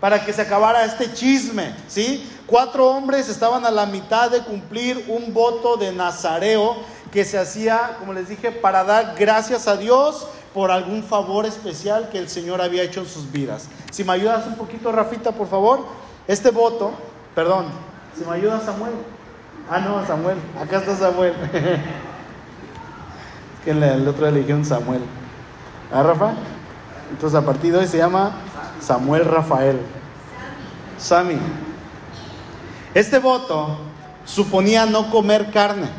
para 0.00 0.24
que 0.24 0.32
se 0.32 0.42
acabara 0.42 0.84
este 0.84 1.12
chisme, 1.12 1.74
¿sí? 1.88 2.30
Cuatro 2.46 2.90
hombres 2.90 3.28
estaban 3.28 3.64
a 3.64 3.70
la 3.70 3.86
mitad 3.86 4.30
de 4.30 4.40
cumplir 4.40 5.04
un 5.08 5.32
voto 5.32 5.76
de 5.76 5.92
nazareo 5.92 6.76
que 7.10 7.24
se 7.24 7.38
hacía, 7.38 7.96
como 7.98 8.12
les 8.12 8.28
dije, 8.28 8.52
para 8.52 8.84
dar 8.84 9.14
gracias 9.18 9.66
a 9.66 9.76
Dios 9.76 10.28
por 10.56 10.70
algún 10.70 11.02
favor 11.02 11.44
especial 11.44 12.08
que 12.08 12.16
el 12.16 12.30
Señor 12.30 12.62
había 12.62 12.82
hecho 12.82 13.00
en 13.00 13.06
sus 13.06 13.30
vidas. 13.30 13.68
Si 13.90 14.04
me 14.04 14.14
ayudas 14.14 14.46
un 14.46 14.54
poquito, 14.54 14.90
Rafita, 14.90 15.32
por 15.32 15.48
favor. 15.48 15.84
Este 16.26 16.50
voto, 16.50 16.92
perdón, 17.34 17.66
si 18.18 18.24
me 18.24 18.36
ayuda 18.36 18.58
Samuel. 18.62 18.94
Ah, 19.70 19.80
no, 19.80 20.06
Samuel, 20.06 20.38
acá 20.58 20.78
está 20.78 20.96
Samuel. 20.96 21.34
es 21.52 21.80
que 23.66 23.70
el 23.72 24.08
otro 24.08 24.30
Samuel. 24.64 25.02
¿Ah, 25.92 26.02
Rafa? 26.02 26.32
Entonces 27.10 27.38
a 27.38 27.44
partir 27.44 27.74
de 27.74 27.80
hoy 27.80 27.86
se 27.86 27.98
llama 27.98 28.32
Samuel 28.80 29.26
Rafael. 29.26 29.78
Sami. 30.96 31.36
Este 32.94 33.18
voto 33.18 33.76
suponía 34.24 34.86
no 34.86 35.10
comer 35.10 35.50
carne. 35.50 35.90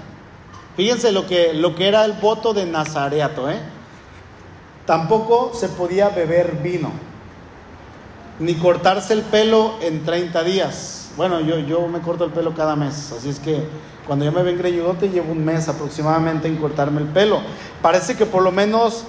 Fíjense 0.76 1.12
lo 1.12 1.28
que, 1.28 1.54
lo 1.54 1.76
que 1.76 1.88
era 1.88 2.04
el 2.06 2.14
voto 2.14 2.56
de 2.56 2.66
Nazareato. 2.66 3.52
¿eh? 3.52 3.77
Tampoco 4.88 5.52
se 5.54 5.68
podía 5.68 6.08
beber 6.08 6.60
vino, 6.64 6.92
ni 8.40 8.56
cortarse 8.56 9.12
el 9.12 9.22
pelo 9.22 9.74
en 9.82 10.06
30 10.06 10.44
días. 10.44 11.10
Bueno, 11.18 11.42
yo, 11.42 11.60
yo 11.60 11.90
me 11.90 12.00
corto 12.00 12.24
el 12.24 12.32
pelo 12.32 12.56
cada 12.56 12.78
mes, 12.78 13.12
así 13.12 13.28
es 13.28 13.38
que 13.38 13.68
cuando 14.08 14.24
yo 14.24 14.32
me 14.32 14.44
ven 14.44 14.58
greñudote 14.58 15.10
llevo 15.10 15.34
un 15.34 15.44
mes 15.44 15.68
aproximadamente 15.68 16.48
en 16.48 16.56
cortarme 16.56 17.02
el 17.02 17.08
pelo. 17.08 17.42
Parece 17.82 18.16
que 18.16 18.26
por 18.26 18.42
lo 18.42 18.54
menos 18.54 19.04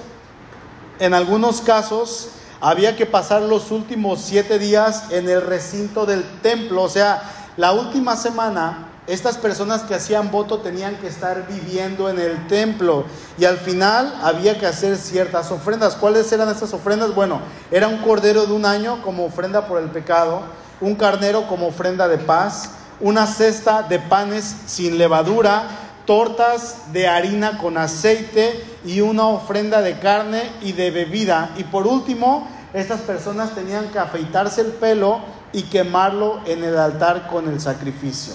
en 0.99 1.15
algunos 1.15 1.61
casos 1.61 2.31
había 2.61 2.97
que 2.97 3.07
pasar 3.07 3.43
los 3.43 3.71
últimos 3.71 4.21
siete 4.21 4.59
días 4.59 5.13
en 5.13 5.29
el 5.29 5.43
recinto 5.43 6.07
del 6.07 6.25
templo, 6.43 6.83
o 6.83 6.89
sea, 6.89 7.23
la 7.57 7.71
última 7.71 8.17
semana 8.17 8.88
estas 9.09 9.39
personas 9.39 9.83
que 9.83 9.95
hacían 9.95 10.31
voto 10.31 10.59
tenían 10.59 10.97
que 10.97 11.07
estar 11.07 11.47
viviendo 11.49 12.11
en 12.11 12.19
el 12.19 12.47
templo 12.47 13.07
y 13.39 13.47
al 13.47 13.57
final 13.57 14.15
había 14.23 14.59
que 14.59 14.67
hacer 14.67 14.99
ciertas 14.99 15.51
ofrendas. 15.51 15.95
¿Cuáles 15.95 16.31
eran 16.31 16.51
estas 16.51 16.75
ofrendas? 16.75 17.15
Bueno, 17.15 17.41
era 17.71 17.89
un 17.89 17.99
cordero 18.03 18.45
de 18.45 18.53
un 18.53 18.67
año 18.67 19.01
como 19.03 19.25
ofrenda 19.25 19.67
por 19.67 19.81
el 19.81 19.89
pecado, 19.89 20.43
un 20.83 20.95
carnero 20.95 21.49
como 21.49 21.69
ofrenda 21.69 22.07
de 22.07 22.19
paz, 22.19 22.73
una 23.01 23.27
cesta 23.27 23.83
de 23.83 23.99
panes 23.99 24.45
sin 24.67 24.99
levadura, 24.99 25.65
tortas 26.05 26.93
de 26.93 27.09
harina 27.09 27.57
con 27.57 27.79
aceite 27.79 28.63
y 28.85 29.01
una 29.01 29.27
ofrenda 29.27 29.81
de 29.81 29.99
carne 29.99 30.43
y 30.61 30.73
de 30.73 30.91
bebida. 30.91 31.51
Y 31.57 31.65
por 31.65 31.87
último, 31.87 32.47
estas 32.75 33.01
personas 33.01 33.55
tenían 33.55 33.89
que 33.89 33.99
afeitarse 33.99 34.61
el 34.61 34.73
pelo 34.73 35.21
y 35.55 35.63
quemarlo 35.63 36.41
en 36.45 36.63
el 36.63 36.77
altar 36.77 37.27
con 37.29 37.49
el 37.49 37.59
sacrificio. 37.59 38.35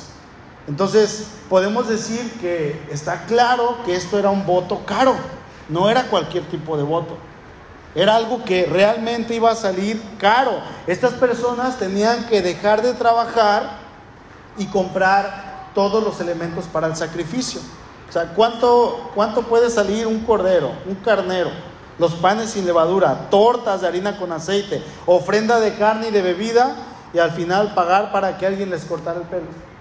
Entonces, 0.68 1.28
podemos 1.50 1.90
decir 1.90 2.40
que 2.40 2.82
está 2.90 3.26
claro 3.26 3.78
que 3.86 3.96
esto 3.96 4.18
era 4.18 4.30
un 4.30 4.46
voto 4.46 4.86
caro, 4.86 5.16
no 5.68 5.90
era 5.90 6.04
cualquier 6.04 6.46
tipo 6.46 6.78
de 6.78 6.84
voto. 6.84 7.18
Era 7.96 8.16
algo 8.16 8.44
que 8.44 8.66
realmente 8.66 9.36
iba 9.36 9.52
a 9.52 9.56
salir 9.56 10.02
caro. 10.18 10.62
Estas 10.88 11.14
personas 11.14 11.78
tenían 11.78 12.26
que 12.28 12.42
dejar 12.42 12.82
de 12.82 12.94
trabajar 12.94 13.78
y 14.58 14.66
comprar 14.68 15.70
todos 15.76 16.04
los 16.04 16.20
elementos 16.20 16.66
para 16.66 16.88
el 16.88 16.96
sacrificio. 16.96 17.62
O 18.10 18.12
sea, 18.12 18.34
¿cuánto, 18.34 19.12
cuánto 19.14 19.44
puede 19.44 19.70
salir 19.70 20.08
un 20.08 20.22
cordero, 20.22 20.72
un 20.88 20.96
carnero? 20.96 21.52
Los 22.00 22.14
panes 22.14 22.52
sin 22.52 22.66
levadura, 22.66 23.30
tortas 23.30 23.82
de 23.82 23.88
harina 23.88 24.18
con 24.18 24.32
aceite, 24.32 24.84
ofrenda 25.06 25.60
de 25.60 25.76
carne 25.76 26.08
y 26.08 26.12
de 26.12 26.22
bebida 26.22 26.76
y 27.14 27.20
al 27.20 27.32
final 27.32 27.76
pagar 27.76 28.12
para 28.12 28.38
que 28.38 28.48
alguien 28.48 28.72
les 28.72 28.86
cortara 28.86 29.20
el 29.20 29.28
pelo. 29.28 29.73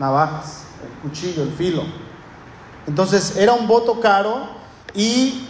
Navajas, 0.00 0.64
el 0.82 1.08
cuchillo, 1.08 1.44
el 1.44 1.52
filo. 1.52 1.84
Entonces 2.88 3.36
era 3.36 3.52
un 3.52 3.68
voto 3.68 4.00
caro 4.00 4.48
y 4.92 5.46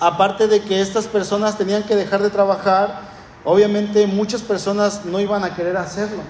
aparte 0.00 0.48
de 0.48 0.62
que 0.62 0.80
estas 0.80 1.06
personas 1.06 1.58
tenían 1.58 1.82
que 1.82 1.94
dejar 1.94 2.22
de 2.22 2.30
trabajar, 2.30 3.00
obviamente 3.44 4.06
muchas 4.06 4.40
personas 4.40 5.04
no 5.04 5.20
iban 5.20 5.44
a 5.44 5.54
querer 5.54 5.76
hacerlo 5.76 6.22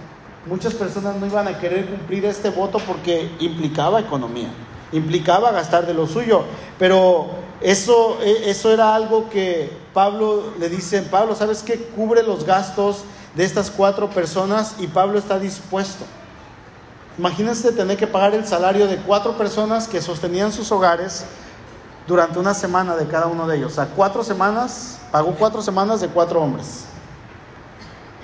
muchas 0.46 0.74
personas 0.74 1.16
no 1.16 1.26
iban 1.26 1.46
a 1.48 1.58
querer 1.58 1.86
cumplir 1.86 2.24
este 2.24 2.50
voto 2.50 2.78
porque 2.86 3.30
implicaba 3.40 4.00
economía, 4.00 4.48
implicaba 4.90 5.52
gastar 5.52 5.86
de 5.86 5.94
lo 5.94 6.06
suyo, 6.06 6.42
pero 6.78 7.30
eso, 7.60 8.18
e, 8.22 8.50
eso 8.50 8.72
era 8.72 8.94
algo 8.94 9.28
que 9.30 9.70
Pablo 9.94 10.54
le 10.58 10.68
dice, 10.68 11.02
Pablo, 11.02 11.34
¿sabes 11.34 11.62
qué? 11.62 11.78
Cubre 11.78 12.22
los 12.22 12.44
gastos 12.44 13.04
de 13.34 13.44
estas 13.44 13.70
cuatro 13.70 14.10
personas 14.10 14.76
y 14.78 14.88
Pablo 14.88 15.18
está 15.18 15.38
dispuesto. 15.38 16.04
Imagínense 17.18 17.72
tener 17.72 17.96
que 17.96 18.06
pagar 18.06 18.34
el 18.34 18.46
salario 18.46 18.86
de 18.86 18.96
cuatro 18.98 19.36
personas 19.36 19.86
que 19.88 20.00
sostenían 20.00 20.52
sus 20.52 20.72
hogares 20.72 21.24
durante 22.06 22.38
una 22.38 22.54
semana 22.54 22.96
de 22.96 23.06
cada 23.06 23.26
uno 23.26 23.46
de 23.46 23.58
ellos. 23.58 23.72
O 23.72 23.74
sea, 23.74 23.86
cuatro 23.86 24.24
semanas, 24.24 24.98
pagó 25.10 25.34
cuatro 25.38 25.62
semanas 25.62 26.00
de 26.00 26.08
cuatro 26.08 26.40
hombres. 26.40 26.84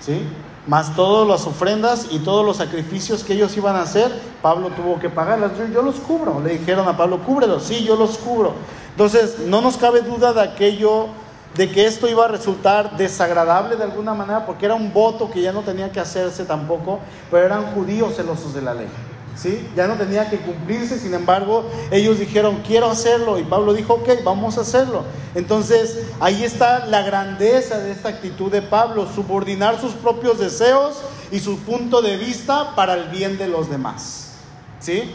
¿Sí? 0.00 0.26
más 0.68 0.94
todas 0.94 1.26
las 1.26 1.46
ofrendas 1.46 2.08
y 2.10 2.18
todos 2.18 2.44
los 2.44 2.58
sacrificios 2.58 3.24
que 3.24 3.32
ellos 3.32 3.56
iban 3.56 3.74
a 3.74 3.82
hacer, 3.82 4.12
Pablo 4.42 4.68
tuvo 4.76 5.00
que 5.00 5.08
pagarlas. 5.08 5.52
Yo, 5.72 5.80
los 5.80 5.96
cubro, 5.96 6.40
le 6.44 6.58
dijeron 6.58 6.86
a 6.86 6.96
Pablo, 6.96 7.20
cúbrelos, 7.24 7.64
sí, 7.64 7.84
yo 7.84 7.96
los 7.96 8.18
cubro. 8.18 8.52
Entonces, 8.90 9.38
no 9.46 9.62
nos 9.62 9.78
cabe 9.78 10.02
duda 10.02 10.34
de 10.34 10.42
aquello, 10.42 11.06
de 11.54 11.70
que 11.70 11.86
esto 11.86 12.08
iba 12.08 12.24
a 12.24 12.28
resultar 12.28 12.96
desagradable 12.96 13.76
de 13.76 13.84
alguna 13.84 14.14
manera, 14.14 14.46
porque 14.46 14.66
era 14.66 14.74
un 14.74 14.92
voto 14.92 15.30
que 15.30 15.40
ya 15.40 15.52
no 15.52 15.62
tenía 15.62 15.90
que 15.90 16.00
hacerse 16.00 16.44
tampoco, 16.44 17.00
pero 17.30 17.46
eran 17.46 17.72
judíos 17.74 18.16
celosos 18.16 18.54
de 18.54 18.62
la 18.62 18.74
ley. 18.74 18.88
¿Sí? 19.36 19.68
Ya 19.76 19.86
no 19.86 19.94
tenía 19.94 20.28
que 20.28 20.38
cumplirse, 20.38 20.98
sin 20.98 21.14
embargo, 21.14 21.64
ellos 21.92 22.18
dijeron, 22.18 22.60
quiero 22.66 22.90
hacerlo, 22.90 23.38
y 23.38 23.44
Pablo 23.44 23.72
dijo, 23.72 23.94
ok, 23.94 24.08
vamos 24.24 24.58
a 24.58 24.62
hacerlo. 24.62 25.04
Entonces, 25.36 26.06
ahí 26.18 26.42
está 26.42 26.86
la 26.86 27.02
grandeza 27.02 27.78
de 27.78 27.92
esta 27.92 28.08
actitud 28.08 28.50
de 28.50 28.62
Pablo, 28.62 29.06
subordinar 29.06 29.80
sus 29.80 29.92
propios 29.92 30.40
deseos 30.40 31.02
y 31.30 31.38
su 31.38 31.58
punto 31.60 32.02
de 32.02 32.16
vista 32.16 32.74
para 32.74 32.94
el 32.94 33.10
bien 33.10 33.38
de 33.38 33.46
los 33.46 33.70
demás. 33.70 34.32
¿Sí? 34.80 35.14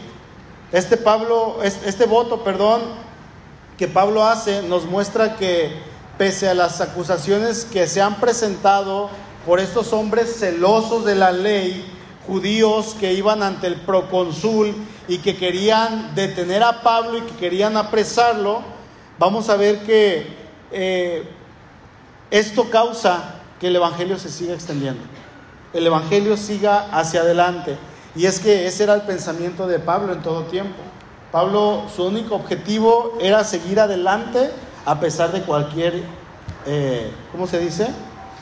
Este 0.72 0.96
Pablo, 0.96 1.58
este 1.62 2.06
voto, 2.06 2.42
perdón, 2.42 2.80
que 3.76 3.88
Pablo 3.88 4.24
hace 4.24 4.62
nos 4.62 4.86
muestra 4.86 5.36
que 5.36 5.93
pese 6.18 6.48
a 6.48 6.54
las 6.54 6.80
acusaciones 6.80 7.64
que 7.64 7.86
se 7.86 8.00
han 8.00 8.16
presentado 8.16 9.10
por 9.46 9.60
estos 9.60 9.92
hombres 9.92 10.36
celosos 10.38 11.04
de 11.04 11.14
la 11.14 11.32
ley, 11.32 11.84
judíos 12.26 12.96
que 12.98 13.12
iban 13.12 13.42
ante 13.42 13.66
el 13.66 13.76
procónsul 13.76 14.74
y 15.08 15.18
que 15.18 15.36
querían 15.36 16.14
detener 16.14 16.62
a 16.62 16.82
Pablo 16.82 17.18
y 17.18 17.22
que 17.22 17.36
querían 17.36 17.76
apresarlo, 17.76 18.62
vamos 19.18 19.50
a 19.50 19.56
ver 19.56 19.80
que 19.80 20.26
eh, 20.72 21.28
esto 22.30 22.70
causa 22.70 23.40
que 23.60 23.66
el 23.68 23.76
Evangelio 23.76 24.18
se 24.18 24.30
siga 24.30 24.54
extendiendo, 24.54 25.02
el 25.72 25.86
Evangelio 25.86 26.36
siga 26.36 26.88
hacia 26.90 27.20
adelante. 27.20 27.76
Y 28.16 28.26
es 28.26 28.38
que 28.38 28.66
ese 28.66 28.84
era 28.84 28.94
el 28.94 29.02
pensamiento 29.02 29.66
de 29.66 29.80
Pablo 29.80 30.12
en 30.12 30.22
todo 30.22 30.44
tiempo. 30.44 30.76
Pablo, 31.32 31.86
su 31.94 32.04
único 32.04 32.36
objetivo 32.36 33.18
era 33.20 33.42
seguir 33.42 33.80
adelante 33.80 34.52
a 34.84 35.00
pesar 35.00 35.32
de 35.32 35.42
cualquier, 35.42 36.02
eh, 36.66 37.10
¿cómo 37.32 37.46
se 37.46 37.58
dice? 37.58 37.88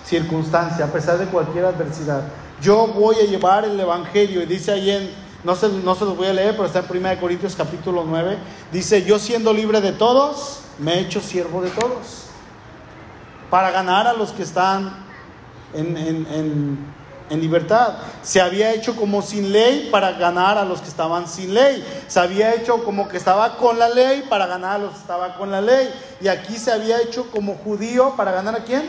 Circunstancia, 0.05 0.87
a 0.87 0.89
pesar 0.89 1.19
de 1.19 1.27
cualquier 1.27 1.65
adversidad. 1.65 2.23
Yo 2.61 2.89
voy 2.89 3.17
a 3.17 3.25
llevar 3.25 3.65
el 3.65 3.79
Evangelio, 3.79 4.43
y 4.43 4.47
dice 4.47 4.73
ahí 4.73 4.91
en, 4.91 5.11
no 5.45 5.55
se, 5.55 5.69
no 5.69 5.95
se 5.95 6.05
los 6.05 6.17
voy 6.17 6.29
a 6.29 6.33
leer, 6.33 6.53
pero 6.53 6.67
está 6.67 6.81
en 6.81 7.05
1 7.05 7.21
Corintios 7.21 7.57
capítulo 7.57 8.05
9, 8.07 8.37
dice, 8.73 9.05
yo 9.05 9.19
siendo 9.19 9.53
libre 9.53 9.81
de 9.81 9.93
todos, 9.93 10.61
me 10.79 10.95
he 10.95 11.01
hecho 11.01 11.21
siervo 11.21 11.63
de 11.63 11.71
todos, 11.71 12.27
para 13.51 13.71
ganar 13.71 14.07
a 14.07 14.13
los 14.13 14.33
que 14.33 14.43
están 14.43 15.05
en, 15.75 15.97
en 15.97 16.27
en 16.33 16.79
libertad. 17.41 17.95
Se 18.23 18.41
había 18.41 18.73
hecho 18.73 18.97
como 18.97 19.23
sin 19.23 19.53
ley 19.53 19.89
para 19.91 20.13
ganar 20.13 20.59
a 20.59 20.65
los 20.65 20.81
que 20.81 20.89
estaban 20.89 21.29
sin 21.29 21.55
ley. 21.55 21.85
Se 22.09 22.21
había 22.21 22.55
hecho 22.55 22.85
como 22.85 23.09
que 23.09 23.17
estaba 23.17 23.57
con 23.57 23.79
la 23.79 23.89
ley 23.89 24.25
para 24.29 24.47
ganar 24.47 24.77
a 24.77 24.79
los 24.79 24.93
que 24.93 24.99
estaban 24.99 25.33
con 25.35 25.51
la 25.51 25.61
ley. 25.61 25.91
Y 26.21 26.29
aquí 26.29 26.57
se 26.59 26.73
había 26.73 27.01
hecho 27.01 27.31
como 27.31 27.55
judío 27.55 28.15
para 28.17 28.33
ganar 28.33 28.57
a 28.57 28.65
quién? 28.65 28.89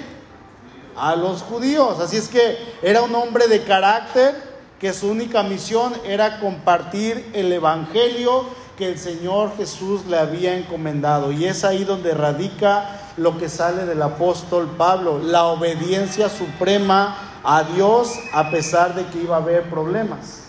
A 0.96 1.16
los 1.16 1.42
judíos. 1.42 2.00
Así 2.00 2.18
es 2.18 2.28
que 2.28 2.58
era 2.82 3.02
un 3.02 3.14
hombre 3.16 3.48
de 3.48 3.64
carácter 3.64 4.36
que 4.80 4.94
su 4.94 5.10
única 5.10 5.44
misión 5.44 5.94
era 6.06 6.40
compartir 6.40 7.32
el 7.34 7.52
Evangelio 7.52 8.46
que 8.78 8.90
el 8.90 8.98
Señor 8.98 9.56
Jesús 9.56 10.06
le 10.06 10.18
había 10.18 10.58
encomendado. 10.58 11.32
Y 11.32 11.46
es 11.46 11.64
ahí 11.64 11.84
donde 11.84 12.14
radica 12.14 13.00
lo 13.18 13.38
que 13.38 13.50
sale 13.50 13.86
del 13.86 14.02
apóstol 14.02 14.68
Pablo, 14.78 15.20
la 15.20 15.46
obediencia 15.46 16.30
suprema 16.30 17.16
a 17.44 17.64
Dios 17.64 18.20
a 18.34 18.50
pesar 18.50 18.96
de 18.96 19.06
que 19.08 19.20
iba 19.20 19.36
a 19.36 19.40
haber 19.40 19.70
problemas. 19.70 20.44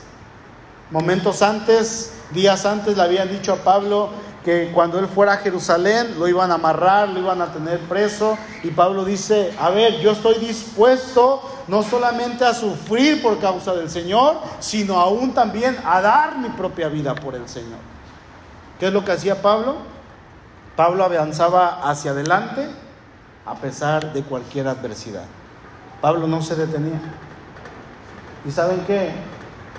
Momentos 0.90 1.42
antes, 1.42 2.12
días 2.32 2.64
antes, 2.66 2.96
le 2.96 3.02
habían 3.02 3.28
dicho 3.28 3.52
a 3.52 3.56
Pablo 3.56 4.10
que 4.44 4.70
cuando 4.72 4.98
él 4.98 5.08
fuera 5.08 5.32
a 5.32 5.36
Jerusalén 5.38 6.18
lo 6.18 6.28
iban 6.28 6.50
a 6.50 6.54
amarrar, 6.54 7.08
lo 7.08 7.18
iban 7.18 7.40
a 7.40 7.52
tener 7.52 7.80
preso. 7.80 8.36
Y 8.62 8.70
Pablo 8.70 9.04
dice, 9.04 9.54
a 9.58 9.70
ver, 9.70 9.98
yo 10.00 10.12
estoy 10.12 10.34
dispuesto 10.38 11.42
no 11.66 11.82
solamente 11.82 12.44
a 12.44 12.52
sufrir 12.52 13.22
por 13.22 13.38
causa 13.38 13.74
del 13.74 13.88
Señor, 13.88 14.36
sino 14.60 15.00
aún 15.00 15.32
también 15.32 15.76
a 15.84 16.00
dar 16.02 16.38
mi 16.38 16.50
propia 16.50 16.88
vida 16.88 17.14
por 17.14 17.34
el 17.34 17.48
Señor. 17.48 17.78
¿Qué 18.78 18.88
es 18.88 18.92
lo 18.92 19.04
que 19.04 19.12
hacía 19.12 19.40
Pablo? 19.40 19.76
Pablo 20.76 21.04
avanzaba 21.04 21.80
hacia 21.88 22.10
adelante 22.10 22.68
a 23.46 23.54
pesar 23.54 24.12
de 24.12 24.22
cualquier 24.22 24.68
adversidad. 24.68 25.24
Pablo 26.04 26.26
no 26.26 26.42
se 26.42 26.54
detenía. 26.54 27.00
¿Y 28.46 28.50
saben 28.50 28.84
qué? 28.86 29.10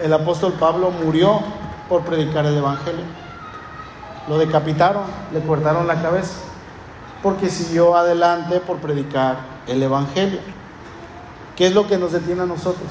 El 0.02 0.12
apóstol 0.12 0.54
Pablo 0.54 0.90
murió 0.90 1.40
por 1.88 2.02
predicar 2.02 2.48
el 2.48 2.58
Evangelio. 2.58 3.06
Lo 4.28 4.40
decapitaron, 4.40 5.04
le 5.32 5.42
cortaron 5.42 5.86
la 5.86 6.02
cabeza, 6.02 6.34
porque 7.22 7.48
siguió 7.48 7.96
adelante 7.96 8.60
por 8.60 8.78
predicar 8.78 9.36
el 9.68 9.84
Evangelio. 9.84 10.40
¿Qué 11.56 11.68
es 11.68 11.76
lo 11.76 11.86
que 11.86 12.00
nos 12.00 12.14
detiene 12.14 12.42
a 12.42 12.48
nosotros? 12.48 12.90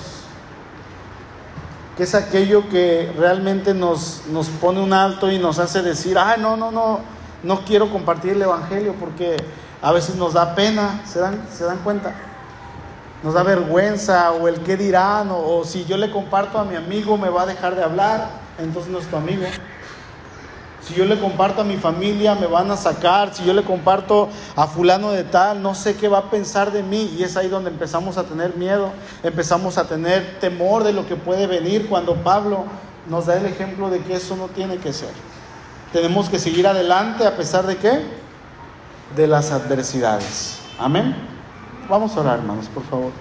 ¿Qué 1.97 2.05
es 2.05 2.15
aquello 2.15 2.69
que 2.69 3.13
realmente 3.19 3.75
nos, 3.75 4.29
nos 4.29 4.47
pone 4.47 4.81
un 4.81 4.93
alto 4.93 5.29
y 5.33 5.41
nos 5.41 5.59
hace 5.59 5.83
decir, 5.83 6.17
ay, 6.21 6.41
no, 6.41 6.57
no, 6.57 6.71
no, 6.71 7.01
no 7.43 7.65
quiero 7.65 7.91
compartir 7.91 8.35
el 8.35 8.43
Evangelio 8.43 8.95
porque 9.01 9.37
a 9.83 9.91
veces 9.91 10.15
nos 10.15 10.35
da 10.35 10.55
pena, 10.55 11.03
¿se 11.05 11.19
dan, 11.19 11.45
se 11.53 11.65
dan 11.65 11.79
cuenta? 11.79 12.15
Nos 13.25 13.33
da 13.33 13.43
vergüenza 13.43 14.33
o 14.33 14.49
el 14.49 14.61
qué 14.61 14.77
dirán 14.77 15.31
o, 15.31 15.65
si 15.65 15.87
yo 15.87 15.97
le 15.97 16.11
comparto 16.11 16.59
a 16.59 16.65
mi 16.65 16.77
amigo 16.77 17.17
me 17.17 17.31
va 17.31 17.43
a 17.43 17.47
dejar 17.47 17.75
de 17.75 17.83
hablar, 17.83 18.29
entonces 18.59 18.93
no 18.93 18.99
es 18.99 19.07
tu 19.07 19.17
amigo. 19.17 19.45
Si 20.83 20.93
yo 20.93 21.07
le 21.07 21.19
comparto 21.19 21.63
a 21.63 21.65
mi 21.65 21.79
familia 21.79 22.35
me 22.35 22.47
van 22.47 22.71
a 22.71 22.77
sacar, 22.77 23.35
si 23.35 23.43
yo 23.43 23.55
le 23.55 23.65
comparto 23.65 24.29
a 24.55 24.67
fulano 24.67 25.11
de 25.11 25.25
tal, 25.25 25.63
no 25.63 25.75
sé 25.75 25.97
qué 25.97 26.07
va 26.07 26.19
a 26.19 26.31
pensar 26.31 26.71
de 26.71 26.83
mí 26.83 27.15
y 27.19 27.23
es 27.23 27.39
ahí 27.39 27.49
donde 27.49 27.71
empezamos 27.71 28.19
a 28.19 28.25
tener 28.25 28.57
miedo, 28.57 28.91
empezamos 29.23 29.79
a 29.79 29.89
tener 29.89 30.39
temor 30.39 30.85
de 30.85 30.93
lo 30.93 31.09
que 31.09 31.17
puede 31.17 31.47
venir 31.47 31.89
cuando 31.89 32.17
Pablo 32.17 32.67
nos 33.09 33.25
da 33.25 33.39
el 33.39 33.47
ejemplo 33.47 33.89
de 33.89 34.01
que 34.01 34.17
eso 34.17 34.37
no 34.37 34.49
tiene 34.49 34.77
que 34.77 34.93
ser. 34.93 35.13
Tenemos 35.95 36.29
que 36.29 36.39
seguir 36.39 36.67
adelante 36.67 37.27
a 37.27 37.35
pesar 37.35 37.67
de 37.67 37.79
qué? 37.79 38.03
De 39.17 39.27
las 39.27 39.51
adversidades. 39.51 40.59
Amén. 40.79 41.34
Vamos 41.89 42.17
a 42.17 42.21
orar, 42.21 42.39
hermanos, 42.39 42.69
por 42.69 42.83
favor. 42.85 43.13